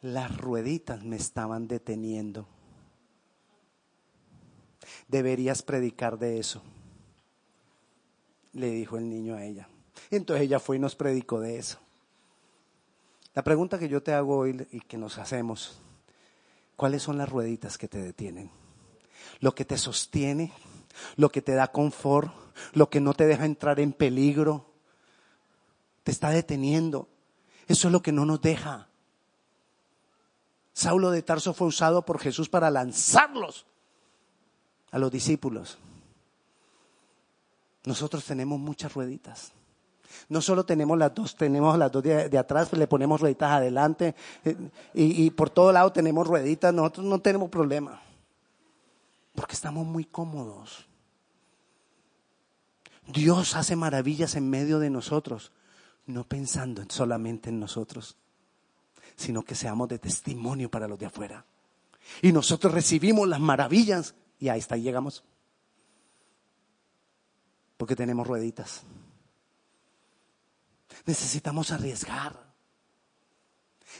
las 0.00 0.34
rueditas 0.34 1.04
me 1.04 1.16
estaban 1.16 1.68
deteniendo. 1.68 2.46
Deberías 5.08 5.62
predicar 5.62 6.18
de 6.18 6.38
eso, 6.38 6.62
le 8.52 8.70
dijo 8.70 8.96
el 8.96 9.08
niño 9.08 9.34
a 9.34 9.44
ella. 9.44 9.68
Entonces 10.10 10.44
ella 10.44 10.58
fue 10.58 10.76
y 10.76 10.78
nos 10.78 10.96
predicó 10.96 11.40
de 11.40 11.58
eso. 11.58 11.78
La 13.34 13.44
pregunta 13.44 13.78
que 13.78 13.88
yo 13.88 14.02
te 14.02 14.12
hago 14.12 14.38
hoy 14.38 14.66
y 14.72 14.80
que 14.80 14.98
nos 14.98 15.18
hacemos, 15.18 15.78
¿cuáles 16.76 17.02
son 17.02 17.18
las 17.18 17.28
rueditas 17.28 17.78
que 17.78 17.88
te 17.88 18.02
detienen? 18.02 18.50
Lo 19.40 19.54
que 19.54 19.64
te 19.64 19.78
sostiene, 19.78 20.52
lo 21.16 21.30
que 21.30 21.42
te 21.42 21.54
da 21.54 21.68
confort, 21.68 22.32
lo 22.72 22.90
que 22.90 23.00
no 23.00 23.14
te 23.14 23.26
deja 23.26 23.44
entrar 23.44 23.78
en 23.78 23.92
peligro, 23.92 24.66
te 26.02 26.10
está 26.10 26.30
deteniendo. 26.30 27.08
Eso 27.68 27.88
es 27.88 27.92
lo 27.92 28.02
que 28.02 28.12
no 28.12 28.24
nos 28.24 28.40
deja. 28.40 28.88
Saulo 30.72 31.10
de 31.10 31.22
Tarso 31.22 31.54
fue 31.54 31.68
usado 31.68 32.04
por 32.04 32.18
Jesús 32.18 32.48
para 32.48 32.70
lanzarlos 32.70 33.66
a 34.90 34.98
los 34.98 35.10
discípulos. 35.10 35.78
Nosotros 37.84 38.24
tenemos 38.24 38.58
muchas 38.58 38.92
rueditas. 38.92 39.52
No 40.28 40.42
solo 40.42 40.64
tenemos 40.64 40.98
las 40.98 41.14
dos, 41.14 41.36
tenemos 41.36 41.78
las 41.78 41.90
dos 41.92 42.02
de, 42.02 42.38
atrás, 42.38 42.72
le 42.72 42.86
ponemos 42.86 43.20
rueditas 43.20 43.52
adelante 43.52 44.14
eh, 44.44 44.56
y, 44.92 45.24
y, 45.24 45.30
por 45.30 45.50
todo 45.50 45.72
lado 45.72 45.92
tenemos 45.92 46.26
rueditas, 46.26 46.74
nosotros 46.74 47.06
no 47.06 47.20
tenemos 47.20 47.48
problema. 47.48 48.00
Porque 49.34 49.54
estamos 49.54 49.86
muy 49.86 50.04
cómodos. 50.04 50.86
Dios 53.06 53.54
hace 53.54 53.76
maravillas 53.76 54.34
en 54.34 54.50
medio 54.50 54.78
de 54.78 54.90
nosotros, 54.90 55.52
no 56.06 56.24
pensando 56.24 56.82
solamente 56.88 57.48
en 57.50 57.60
nosotros 57.60 58.16
sino 59.20 59.42
que 59.42 59.54
seamos 59.54 59.88
de 59.88 59.98
testimonio 59.98 60.70
para 60.70 60.88
los 60.88 60.98
de 60.98 61.04
afuera. 61.04 61.44
Y 62.22 62.32
nosotros 62.32 62.72
recibimos 62.72 63.28
las 63.28 63.38
maravillas 63.38 64.14
y 64.40 64.48
ahí 64.48 64.58
está, 64.58 64.76
llegamos. 64.76 65.22
Porque 67.76 67.94
tenemos 67.94 68.26
rueditas. 68.26 68.82
Necesitamos 71.06 71.70
arriesgar. 71.70 72.50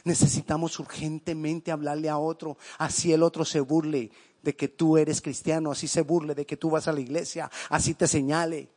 Necesitamos 0.03 0.79
urgentemente 0.79 1.71
hablarle 1.71 2.09
a 2.09 2.17
otro, 2.17 2.57
así 2.77 3.11
el 3.11 3.23
otro 3.23 3.43
se 3.45 3.59
burle 3.59 4.11
de 4.41 4.55
que 4.55 4.67
tú 4.67 4.97
eres 4.97 5.21
cristiano, 5.21 5.71
así 5.71 5.87
se 5.87 6.01
burle 6.01 6.33
de 6.33 6.45
que 6.45 6.57
tú 6.57 6.69
vas 6.69 6.87
a 6.87 6.93
la 6.93 7.01
iglesia, 7.01 7.51
así 7.69 7.93
te 7.93 8.07
señale. 8.07 8.69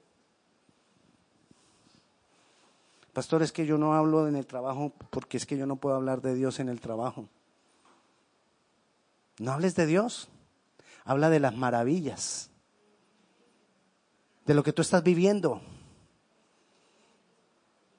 Pastor, 3.13 3.43
es 3.45 3.53
que 3.53 3.65
yo 3.65 3.79
no 3.79 3.95
hablo 3.95 4.27
en 4.27 4.35
el 4.35 4.45
trabajo 4.45 4.93
porque 5.11 5.37
es 5.37 5.47
que 5.47 5.57
yo 5.57 5.67
no 5.67 5.77
puedo 5.77 5.95
hablar 5.95 6.21
de 6.21 6.35
Dios 6.35 6.59
en 6.59 6.69
el 6.69 6.81
trabajo. 6.81 7.29
No 9.39 9.53
hables 9.53 9.77
de 9.77 9.87
Dios. 9.87 10.29
Habla 11.05 11.31
de 11.31 11.41
las 11.41 11.55
maravillas. 11.55 12.51
De 14.47 14.55
lo 14.55 14.63
que 14.63 14.73
tú 14.73 14.83
estás 14.83 15.03
viviendo. 15.03 15.61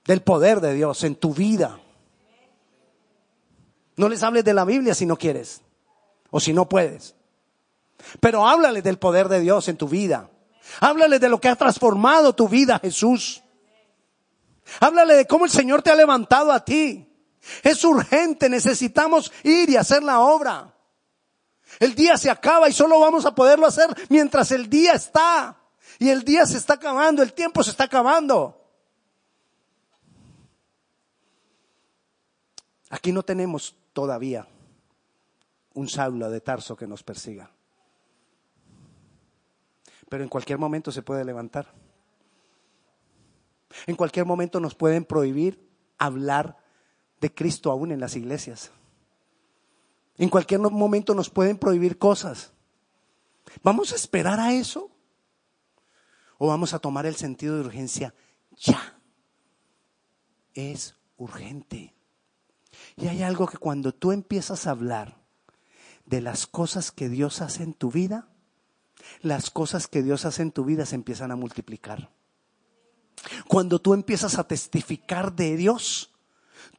Del 0.06 0.22
poder 0.22 0.60
de 0.60 0.74
Dios 0.74 1.04
en 1.04 1.16
tu 1.16 1.34
vida. 1.34 1.80
No 3.98 4.10
les 4.10 4.24
hables 4.24 4.44
de 4.44 4.54
la 4.54 4.66
Biblia 4.66 4.94
si 4.94 5.06
no 5.06 5.18
quieres. 5.18 5.62
O 6.32 6.40
si 6.40 6.54
no 6.54 6.68
puedes. 6.68 7.16
Pero 8.20 8.48
háblale 8.48 8.82
del 8.82 8.98
poder 8.98 9.30
de 9.30 9.40
Dios 9.40 9.68
en 9.68 9.78
tu 9.78 9.88
vida. 9.88 10.30
Háblale 10.80 11.20
de 11.20 11.30
lo 11.30 11.40
que 11.40 11.48
ha 11.48 11.56
transformado 11.56 12.34
tu 12.34 12.50
vida, 12.50 12.80
Jesús. 12.80 13.44
Háblale 14.80 15.16
de 15.16 15.28
cómo 15.28 15.46
el 15.46 15.52
Señor 15.52 15.82
te 15.82 15.92
ha 15.92 15.96
levantado 15.96 16.52
a 16.52 16.66
ti. 16.66 17.08
Es 17.64 17.84
urgente, 17.84 18.50
necesitamos 18.50 19.32
ir 19.44 19.70
y 19.70 19.78
hacer 19.78 20.02
la 20.04 20.20
obra. 20.20 20.75
El 21.80 21.96
día 21.96 22.18
se 22.18 22.30
acaba 22.30 22.70
y 22.70 22.74
solo 22.74 23.00
vamos 23.00 23.26
a 23.26 23.36
poderlo 23.36 23.66
hacer 23.68 23.90
mientras 24.10 24.52
el 24.52 24.70
día 24.70 24.94
está. 24.94 25.58
Y 26.00 26.10
el 26.10 26.24
día 26.24 26.46
se 26.46 26.58
está 26.58 26.74
acabando, 26.74 27.24
el 27.24 27.34
tiempo 27.34 27.64
se 27.64 27.72
está 27.72 27.86
acabando. 27.86 28.62
Aquí 32.90 33.12
no 33.12 33.24
tenemos 33.24 33.76
todavía 33.94 34.48
un 35.74 35.90
Saulo 35.90 36.30
de 36.30 36.42
Tarso 36.42 36.76
que 36.76 36.88
nos 36.88 37.04
persiga. 37.04 37.52
Pero 40.10 40.24
en 40.24 40.30
cualquier 40.30 40.58
momento 40.58 40.92
se 40.92 41.02
puede 41.02 41.26
levantar. 41.26 41.68
En 43.88 43.96
cualquier 43.96 44.26
momento 44.26 44.60
nos 44.60 44.76
pueden 44.76 45.04
prohibir 45.04 45.70
hablar 45.98 46.58
de 47.20 47.34
Cristo 47.34 47.72
aún 47.72 47.92
en 47.92 48.00
las 48.00 48.16
iglesias. 48.16 48.72
En 50.18 50.30
cualquier 50.30 50.60
momento 50.60 51.14
nos 51.14 51.30
pueden 51.30 51.58
prohibir 51.58 51.98
cosas. 51.98 52.54
¿Vamos 53.64 53.92
a 53.92 53.96
esperar 53.96 54.40
a 54.40 54.54
eso? 54.54 54.92
¿O 56.38 56.48
vamos 56.48 56.74
a 56.74 56.80
tomar 56.80 57.06
el 57.06 57.16
sentido 57.16 57.56
de 57.56 57.62
urgencia 57.62 58.14
ya? 58.58 59.00
Es 60.54 60.96
urgente. 61.18 61.94
Y 62.98 63.08
hay 63.08 63.24
algo 63.24 63.48
que 63.48 63.58
cuando 63.58 63.94
tú 63.94 64.12
empiezas 64.12 64.68
a 64.68 64.72
hablar 64.72 65.18
de 66.06 66.22
las 66.22 66.48
cosas 66.48 66.92
que 66.92 67.10
Dios 67.10 67.42
hace 67.42 67.64
en 67.64 67.74
tu 67.74 67.92
vida, 67.92 68.30
las 69.22 69.50
cosas 69.50 69.88
que 69.88 70.04
Dios 70.04 70.26
hace 70.26 70.42
en 70.42 70.52
tu 70.52 70.66
vida 70.66 70.86
se 70.86 70.96
empiezan 70.96 71.32
a 71.32 71.36
multiplicar. 71.36 72.10
Cuando 73.48 73.80
tú 73.80 73.94
empiezas 73.94 74.38
a 74.38 74.48
testificar 74.48 75.34
de 75.36 75.56
Dios, 75.58 76.14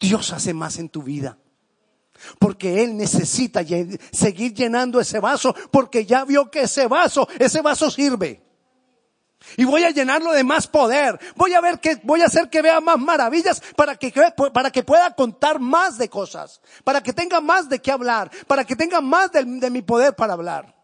Dios 0.00 0.32
hace 0.32 0.54
más 0.54 0.78
en 0.78 0.88
tu 0.88 1.02
vida. 1.02 1.38
Porque 2.38 2.82
Él 2.82 2.96
necesita 2.96 3.62
seguir 4.12 4.54
llenando 4.54 5.00
ese 5.00 5.20
vaso, 5.20 5.54
porque 5.70 6.04
ya 6.04 6.24
vio 6.24 6.50
que 6.50 6.62
ese 6.62 6.86
vaso, 6.86 7.28
ese 7.38 7.60
vaso 7.60 7.90
sirve. 7.90 8.42
Y 9.56 9.64
voy 9.64 9.84
a 9.84 9.90
llenarlo 9.90 10.32
de 10.32 10.42
más 10.42 10.66
poder. 10.66 11.18
Voy 11.36 11.52
a 11.54 11.60
ver 11.60 11.78
que, 11.78 12.00
voy 12.02 12.22
a 12.22 12.26
hacer 12.26 12.50
que 12.50 12.62
vea 12.62 12.80
más 12.80 12.98
maravillas 12.98 13.62
para 13.76 13.96
que, 13.96 14.12
para 14.52 14.70
que 14.70 14.82
pueda 14.82 15.14
contar 15.14 15.60
más 15.60 15.98
de 15.98 16.08
cosas. 16.08 16.60
Para 16.82 17.00
que 17.00 17.12
tenga 17.12 17.40
más 17.40 17.68
de 17.68 17.80
qué 17.80 17.92
hablar. 17.92 18.30
Para 18.46 18.64
que 18.64 18.74
tenga 18.74 19.00
más 19.00 19.30
de 19.32 19.70
mi 19.70 19.82
poder 19.82 20.16
para 20.16 20.32
hablar. 20.32 20.74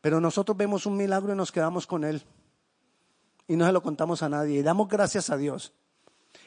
Pero 0.00 0.20
nosotros 0.20 0.56
vemos 0.56 0.86
un 0.86 0.96
milagro 0.96 1.32
y 1.32 1.36
nos 1.36 1.52
quedamos 1.52 1.86
con 1.86 2.04
él 2.04 2.24
y 3.50 3.56
no 3.56 3.66
se 3.66 3.72
lo 3.72 3.82
contamos 3.82 4.22
a 4.22 4.28
nadie. 4.28 4.60
Y 4.60 4.62
damos 4.62 4.88
gracias 4.88 5.28
a 5.28 5.36
Dios. 5.36 5.72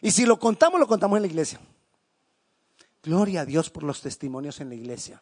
Y 0.02 0.12
si 0.12 0.26
lo 0.26 0.39
contamos, 0.39 0.80
lo 0.80 0.88
contamos 0.88 1.17
en 1.17 1.24
la 1.24 1.28
iglesia. 1.28 1.60
Gloria 3.02 3.41
a 3.41 3.46
Dios 3.46 3.69
por 3.69 3.84
los 3.84 4.02
testimonios 4.02 4.62
en 4.62 4.69
la 4.69 4.76
iglesia. 4.76 5.22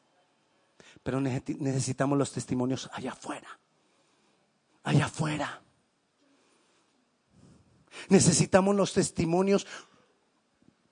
Pero 1.03 1.19
necesitamos 1.19 2.17
los 2.17 2.31
testimonios 2.31 2.89
allá 2.93 3.11
afuera. 3.11 3.59
Allá 4.83 5.05
afuera. 5.05 5.61
Necesitamos 8.09 8.75
los 8.75 8.93
testimonios 8.93 9.65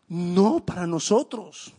no 0.07 0.65
para 0.65 0.87
nosotros. 0.87 1.73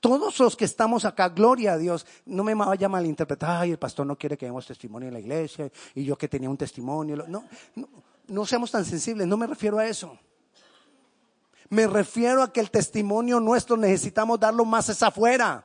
Todos 0.00 0.38
los 0.38 0.56
que 0.56 0.66
estamos 0.66 1.04
acá, 1.04 1.30
gloria 1.30 1.72
a 1.72 1.78
Dios, 1.78 2.06
no 2.26 2.44
me 2.44 2.54
vaya 2.54 2.86
a 2.86 2.90
malinterpretar, 2.90 3.62
ay, 3.62 3.72
el 3.72 3.78
pastor 3.78 4.06
no 4.06 4.16
quiere 4.16 4.36
que 4.36 4.46
demos 4.46 4.66
testimonio 4.66 5.08
en 5.08 5.14
la 5.14 5.20
iglesia 5.20 5.70
y 5.94 6.04
yo 6.04 6.16
que 6.16 6.28
tenía 6.28 6.48
un 6.48 6.56
testimonio. 6.56 7.16
No, 7.16 7.44
no, 7.74 7.88
no 8.28 8.46
seamos 8.46 8.70
tan 8.70 8.84
sensibles, 8.84 9.26
no 9.26 9.36
me 9.36 9.46
refiero 9.46 9.78
a 9.78 9.86
eso. 9.86 10.18
Me 11.70 11.86
refiero 11.86 12.42
a 12.42 12.52
que 12.52 12.60
el 12.60 12.70
testimonio 12.70 13.40
nuestro 13.40 13.76
necesitamos 13.76 14.38
darlo 14.38 14.64
más 14.64 14.88
hacia 14.90 15.08
afuera. 15.08 15.64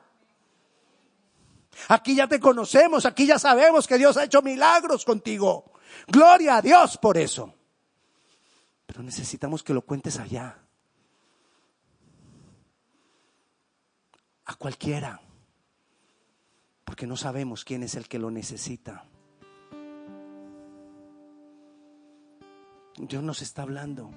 Aquí 1.88 2.14
ya 2.14 2.26
te 2.26 2.40
conocemos, 2.40 3.06
aquí 3.06 3.26
ya 3.26 3.38
sabemos 3.38 3.86
que 3.86 3.98
Dios 3.98 4.16
ha 4.16 4.24
hecho 4.24 4.42
milagros 4.42 5.04
contigo. 5.04 5.72
Gloria 6.08 6.56
a 6.56 6.62
Dios 6.62 6.96
por 6.98 7.16
eso. 7.16 7.54
Pero 8.86 9.02
necesitamos 9.02 9.62
que 9.62 9.74
lo 9.74 9.82
cuentes 9.82 10.18
allá. 10.18 10.58
a 14.50 14.54
cualquiera, 14.56 15.20
porque 16.84 17.06
no 17.06 17.16
sabemos 17.16 17.64
quién 17.64 17.84
es 17.84 17.94
el 17.94 18.08
que 18.08 18.18
lo 18.18 18.32
necesita. 18.32 19.04
Dios 23.08 23.22
nos 23.22 23.42
está 23.42 23.62
hablando. 23.62 24.10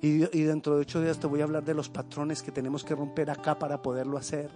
Y, 0.00 0.18
dentro 0.18 0.74
de 0.74 0.82
ocho 0.82 1.00
días 1.00 1.18
te 1.18 1.26
voy 1.26 1.40
a 1.40 1.44
hablar 1.44 1.64
de 1.64 1.72
los 1.72 1.88
patrones 1.88 2.42
que 2.42 2.52
tenemos 2.52 2.84
que 2.84 2.94
romper 2.94 3.30
acá 3.30 3.58
para 3.58 3.80
poderlo 3.80 4.18
hacer. 4.18 4.50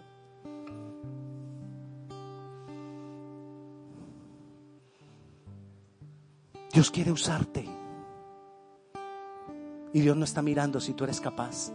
Dios 6.73 6.91
quiere 6.91 7.11
usarte. 7.13 7.67
Y 9.95 10.01
Dios 10.01 10.17
no 10.17 10.25
está 10.25 10.43
mirando 10.43 10.81
si 10.81 10.93
tú 10.93 11.05
eres 11.05 11.21
capaz. 11.21 11.73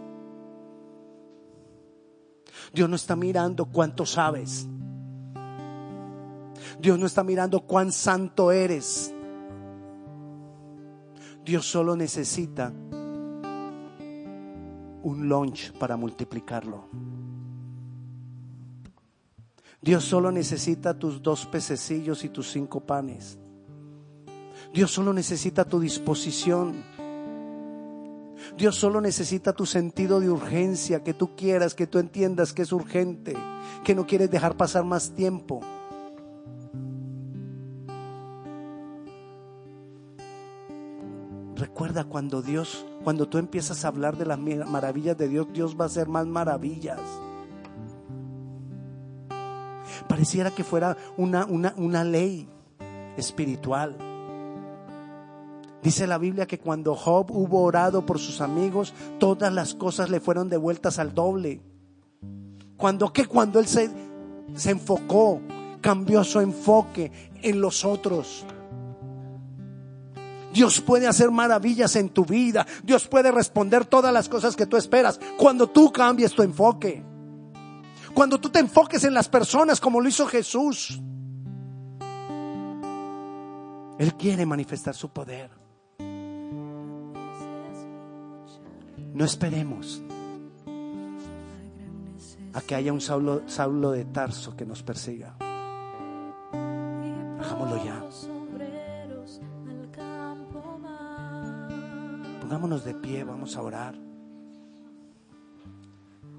Dios 2.72 2.88
no 2.88 2.96
está 2.96 3.16
mirando 3.16 3.66
cuánto 3.66 4.06
sabes. 4.06 4.68
Dios 6.80 7.00
no 7.00 7.08
está 7.08 7.24
mirando 7.24 7.62
cuán 7.62 7.92
santo 7.92 8.52
eres. 8.52 9.14
Dios 11.44 11.66
solo 11.66 11.96
necesita 11.96 12.72
un 15.04 15.28
lunch 15.28 15.74
para 15.74 15.98
multiplicarlo. 15.98 16.88
Dios 19.82 20.06
solo 20.06 20.32
necesita 20.32 20.98
tus 20.98 21.22
dos 21.22 21.46
pececillos 21.46 22.24
y 22.24 22.30
tus 22.30 22.50
cinco 22.50 22.80
panes. 22.80 23.38
Dios 24.74 24.92
solo 24.92 25.12
necesita 25.12 25.66
tu 25.66 25.82
disposición. 25.82 26.74
Dios 28.58 28.76
solo 28.76 29.02
necesita 29.02 29.52
tu 29.52 29.66
sentido 29.66 30.22
de 30.22 30.30
urgencia, 30.30 31.04
que 31.04 31.14
tú 31.14 31.36
quieras, 31.36 31.76
que 31.76 31.88
tú 31.88 32.00
entiendas 32.00 32.54
que 32.54 32.62
es 32.62 32.72
urgente, 32.72 33.36
que 33.84 33.94
no 33.94 34.08
quieres 34.08 34.32
dejar 34.32 34.56
pasar 34.56 34.86
más 34.86 35.14
tiempo. 35.14 35.60
Recuerda 41.74 42.04
cuando 42.04 42.44
Dios, 42.44 42.86
cuando 43.04 43.28
tú 43.28 43.40
empiezas 43.40 43.84
a 43.84 43.88
hablar 43.88 44.16
de 44.16 44.28
las 44.28 44.38
maravillas 44.38 45.18
de 45.18 45.28
Dios, 45.28 45.48
Dios 45.54 45.76
va 45.76 45.86
a 45.86 45.88
hacer 45.88 46.08
más 46.08 46.28
maravillas. 46.28 47.00
Pareciera 50.08 50.52
que 50.52 50.64
fuera 50.64 50.96
una, 51.18 51.48
una, 51.48 51.74
una 51.78 52.04
ley 52.04 52.48
espiritual. 53.18 53.98
Dice 55.82 56.06
la 56.06 56.20
Biblia 56.20 56.46
que 56.46 56.60
cuando 56.60 56.94
Job 56.94 57.32
hubo 57.32 57.64
orado 57.64 58.06
por 58.06 58.20
sus 58.20 58.40
amigos, 58.40 58.94
todas 59.20 59.52
las 59.52 59.74
cosas 59.74 60.12
le 60.12 60.20
fueron 60.20 60.50
devueltas 60.50 61.00
al 61.00 61.16
doble. 61.16 61.60
Cuando 62.78 63.12
que 63.12 63.26
cuando 63.26 63.60
él 63.60 63.66
se, 63.66 63.90
se 64.54 64.70
enfocó, 64.70 65.42
cambió 65.82 66.24
su 66.24 66.40
enfoque 66.40 67.12
en 67.42 67.60
los 67.60 67.84
otros. 67.84 68.46
Dios 70.54 70.80
puede 70.82 71.08
hacer 71.08 71.32
maravillas 71.32 71.96
en 71.96 72.10
tu 72.10 72.26
vida. 72.26 72.66
Dios 72.84 73.08
puede 73.08 73.32
responder 73.32 73.86
todas 73.86 74.14
las 74.14 74.30
cosas 74.30 74.56
que 74.56 74.68
tú 74.68 74.78
esperas 74.78 75.20
cuando 75.38 75.68
tú 75.68 75.92
cambies 75.92 76.34
tu 76.34 76.44
enfoque. 76.44 77.04
Cuando 78.14 78.40
tú 78.40 78.50
te 78.50 78.60
enfoques 78.60 79.04
en 79.04 79.16
las 79.16 79.28
personas 79.28 79.82
como 79.82 80.00
lo 80.00 80.08
hizo 80.08 80.28
Jesús. 80.28 81.02
Él 83.98 84.14
quiere 84.16 84.46
manifestar 84.46 84.94
su 84.96 85.10
poder. 85.10 85.50
No 89.14 89.26
esperemos 89.26 90.02
a 92.54 92.62
que 92.62 92.76
haya 92.76 92.94
un 92.94 93.02
Saulo, 93.02 93.92
de 93.92 94.06
Tarso 94.06 94.56
que 94.56 94.66
nos 94.66 94.84
persiga. 94.84 95.36
Hagámoslo 96.52 97.84
ya. 97.84 98.04
Pongámonos 102.64 102.86
de 102.86 102.94
pie, 102.94 103.26
vamos 103.26 103.58
a 103.58 103.62
orar. 103.62 103.94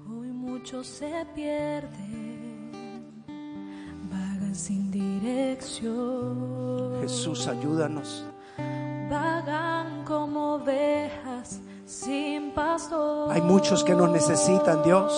Hoy 0.09 0.31
muchos 0.31 0.87
se 0.87 1.23
pierden, 1.35 2.71
vagan 4.09 4.55
sin 4.55 4.89
dirección. 4.89 6.97
Jesús, 7.01 7.47
ayúdanos. 7.47 8.25
Vagan 9.07 10.03
como 10.03 10.55
ovejas 10.55 11.61
sin 11.85 12.53
pastor. 12.53 13.31
Hay 13.31 13.41
muchos 13.41 13.83
que 13.83 13.93
nos 13.93 14.09
necesitan, 14.09 14.81
Dios. 14.81 15.13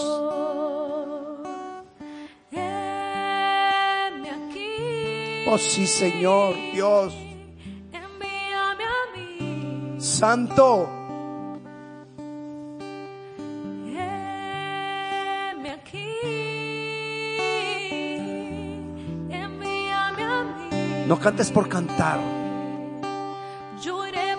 Oh 5.49 5.57
sí, 5.57 5.87
Señor, 5.87 6.53
Dios. 6.73 7.13
Envíame 7.93 8.83
a 8.83 9.05
mí. 9.15 10.01
Santo. 10.01 10.96
No 21.07 21.17
cantes 21.17 21.49
por 21.51 21.69
cantar. 21.69 22.19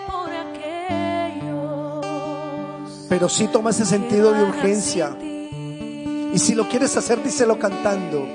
Por 0.07 0.29
aquellos. 0.31 2.05
Pero 3.09 3.27
sí 3.27 3.47
toma 3.47 3.71
ese 3.71 3.85
sentido 3.85 4.31
de 4.33 4.43
urgencia. 4.43 5.17
Y 5.19 6.37
si 6.37 6.53
lo 6.53 6.69
quieres 6.69 6.95
hacer, 6.95 7.23
díselo 7.23 7.57
cantando. 7.57 8.27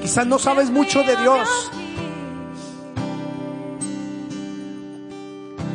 Quizás 0.00 0.26
no 0.28 0.38
sabes 0.38 0.70
mucho 0.70 1.02
de 1.02 1.16
Dios. 1.16 1.48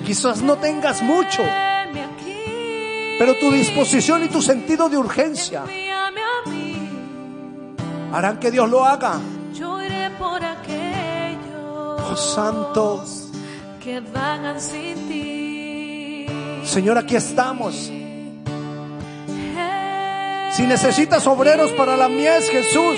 Quizás 0.05 0.41
no 0.41 0.55
tengas 0.55 1.01
mucho. 1.01 1.43
Pero 3.19 3.35
tu 3.37 3.51
disposición 3.51 4.23
y 4.23 4.29
tu 4.29 4.41
sentido 4.41 4.87
de 4.87 4.97
urgencia. 4.97 5.65
Harán 8.15 8.39
que 8.39 8.49
Dios 8.49 8.69
lo 8.69 8.85
haga. 8.85 9.19
Yo 9.53 9.81
iré 9.83 10.09
por 10.17 10.41
aquellos 10.43 12.01
Oh, 12.11 12.15
Santo. 12.15 13.03
que 13.83 13.99
vagan 13.99 14.59
sin 14.61 14.95
ti. 15.09 16.27
Señor, 16.63 16.97
aquí 16.97 17.15
estamos. 17.15 17.91
Si 20.53 20.63
necesitas 20.65 21.27
obreros 21.27 21.71
para 21.73 21.97
la 21.97 22.07
mies, 22.07 22.49
Jesús, 22.49 22.97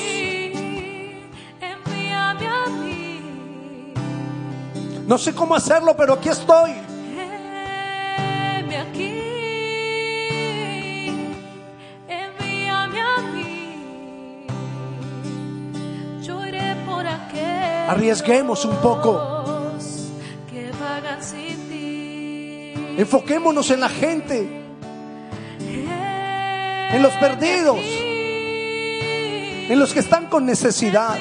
no 5.07 5.17
sé 5.17 5.33
cómo 5.33 5.55
hacerlo, 5.55 5.95
pero 5.97 6.13
aquí 6.13 6.29
estoy. 6.29 6.73
Arriesguemos 18.07 18.63
un 18.63 18.77
poco. 18.77 19.21
Enfoquémonos 22.97 23.69
en 23.69 23.81
la 23.81 23.89
gente, 23.89 24.63
en 25.59 27.03
los 27.03 27.11
perdidos, 27.15 27.79
en 27.83 29.77
los 29.77 29.93
que 29.93 29.99
están 29.99 30.27
con 30.27 30.45
necesidad. 30.45 31.17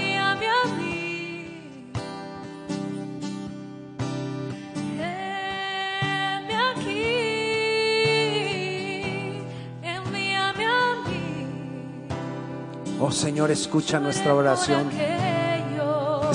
Oh 13.00 13.10
Señor, 13.10 13.50
escucha 13.50 13.98
nuestra 13.98 14.34
oración. 14.34 15.15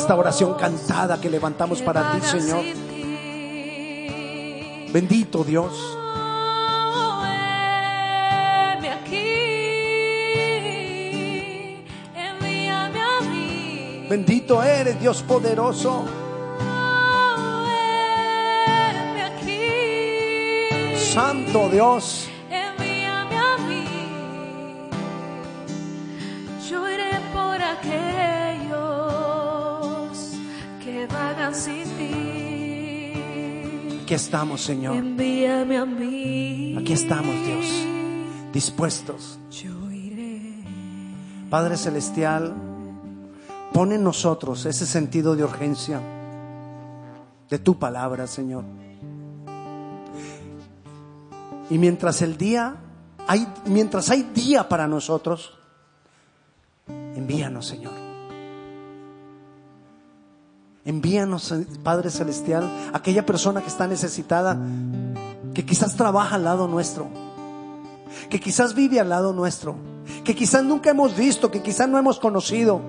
Esta 0.01 0.15
oración 0.15 0.55
cantada 0.55 1.21
que 1.21 1.29
levantamos 1.29 1.79
para 1.79 2.13
ti, 2.13 2.25
Señor. 2.25 2.63
Bendito 4.91 5.43
Dios. 5.43 5.71
Bendito 14.09 14.63
eres, 14.63 14.99
Dios 14.99 15.21
poderoso. 15.21 16.03
Santo 21.13 21.69
Dios. 21.69 22.30
Aquí 34.12 34.16
estamos, 34.18 34.59
Señor. 34.59 34.97
Envíame 34.97 35.78
a 35.78 35.86
mí. 35.86 36.76
Aquí 36.78 36.91
estamos, 36.91 37.34
Dios, 37.45 37.66
dispuestos. 38.51 39.39
Padre 41.49 41.78
Celestial, 41.78 42.53
pon 43.72 43.93
en 43.93 44.03
nosotros 44.03 44.66
ese 44.66 44.86
sentido 44.86 45.38
de 45.38 45.45
urgencia 45.45 46.01
de 47.49 47.57
tu 47.57 47.80
palabra, 47.80 48.28
Señor. 48.28 48.66
Y 51.70 51.78
mientras 51.78 52.22
el 52.22 52.36
día 52.36 52.76
hay, 53.26 53.47
mientras 53.64 54.09
hay 54.09 54.24
día 54.24 54.68
para 54.68 54.89
nosotros, 54.89 55.57
envíanos, 57.16 57.66
Señor. 57.66 58.11
Envíanos, 60.84 61.53
Padre 61.84 62.09
Celestial, 62.09 62.69
aquella 62.93 63.25
persona 63.25 63.61
que 63.61 63.67
está 63.67 63.88
necesitada, 63.88 64.57
que 65.53 65.65
quizás 65.65 65.95
trabaja 65.95 66.36
al 66.36 66.43
lado 66.43 66.67
nuestro, 66.67 67.07
que 68.29 68.39
quizás 68.39 68.73
vive 68.73 68.99
al 68.99 69.09
lado 69.09 69.32
nuestro, 69.32 69.75
que 70.23 70.36
quizás 70.36 70.63
nunca 70.63 70.89
hemos 70.89 71.15
visto, 71.15 71.51
que 71.51 71.61
quizás 71.61 71.88
no 71.88 71.99
hemos 71.99 72.19
conocido, 72.19 72.82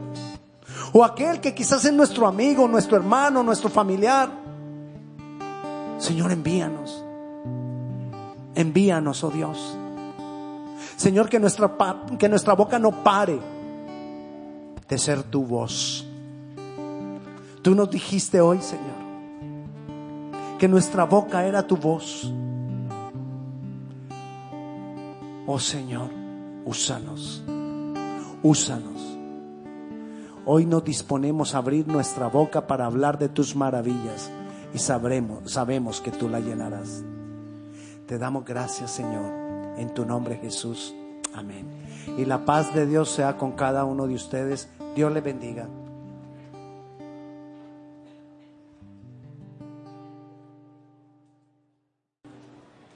o 0.93 1.05
aquel 1.05 1.41
que 1.41 1.55
quizás 1.55 1.85
es 1.85 1.93
nuestro 1.93 2.27
amigo, 2.27 2.67
nuestro 2.69 2.97
hermano, 2.97 3.43
nuestro 3.43 3.69
familiar. 3.71 4.31
Señor, 5.99 6.33
envíanos. 6.33 7.05
Envíanos, 8.55 9.25
oh 9.25 9.31
Dios. 9.31 9.77
Señor, 10.97 11.29
que 11.29 11.41
nuestra, 11.41 11.75
que 12.19 12.29
nuestra 12.29 12.55
boca 12.55 12.79
no 12.79 13.03
pare 13.03 13.39
de 14.89 14.99
ser 14.99 15.23
tu 15.23 15.45
voz. 15.45 16.07
Tú 17.63 17.77
nos 17.77 17.91
dijiste 17.91 18.41
hoy, 18.41 18.61
Señor, 18.61 19.03
que 20.59 20.67
nuestra 20.67 21.05
boca 21.05 21.47
era 21.47 21.65
tu 21.65 21.77
voz. 21.77 22.33
Oh 25.47 25.61
Señor, 25.61 26.11
úsanos, 26.65 27.45
úsanos. 28.43 29.17
Hoy 30.45 30.67
nos 30.67 30.83
disponemos 30.83 31.55
a 31.55 31.59
abrir 31.59 31.87
nuestra 31.87 32.27
boca 32.27 32.67
para 32.67 32.87
hablar 32.87 33.17
de 33.17 33.29
tus 33.29 33.55
maravillas 33.55 34.29
y 34.75 34.79
sabremos, 34.79 35.53
sabemos 35.53 36.01
que 36.01 36.11
tú 36.11 36.29
la 36.29 36.41
llenarás. 36.41 37.05
Te 38.07 38.19
damos 38.19 38.45
gracias, 38.45 38.91
Señor, 38.91 39.79
en 39.79 39.95
tu 39.95 40.05
nombre 40.05 40.37
Jesús. 40.37 40.95
Amén. 41.33 41.69
Y 42.19 42.25
la 42.25 42.45
paz 42.45 42.75
de 42.75 42.87
Dios 42.87 43.09
sea 43.09 43.37
con 43.37 43.53
cada 43.53 43.85
uno 43.85 44.09
de 44.09 44.15
ustedes. 44.15 44.69
Dios 44.97 45.13
le 45.13 45.21
bendiga. 45.21 45.69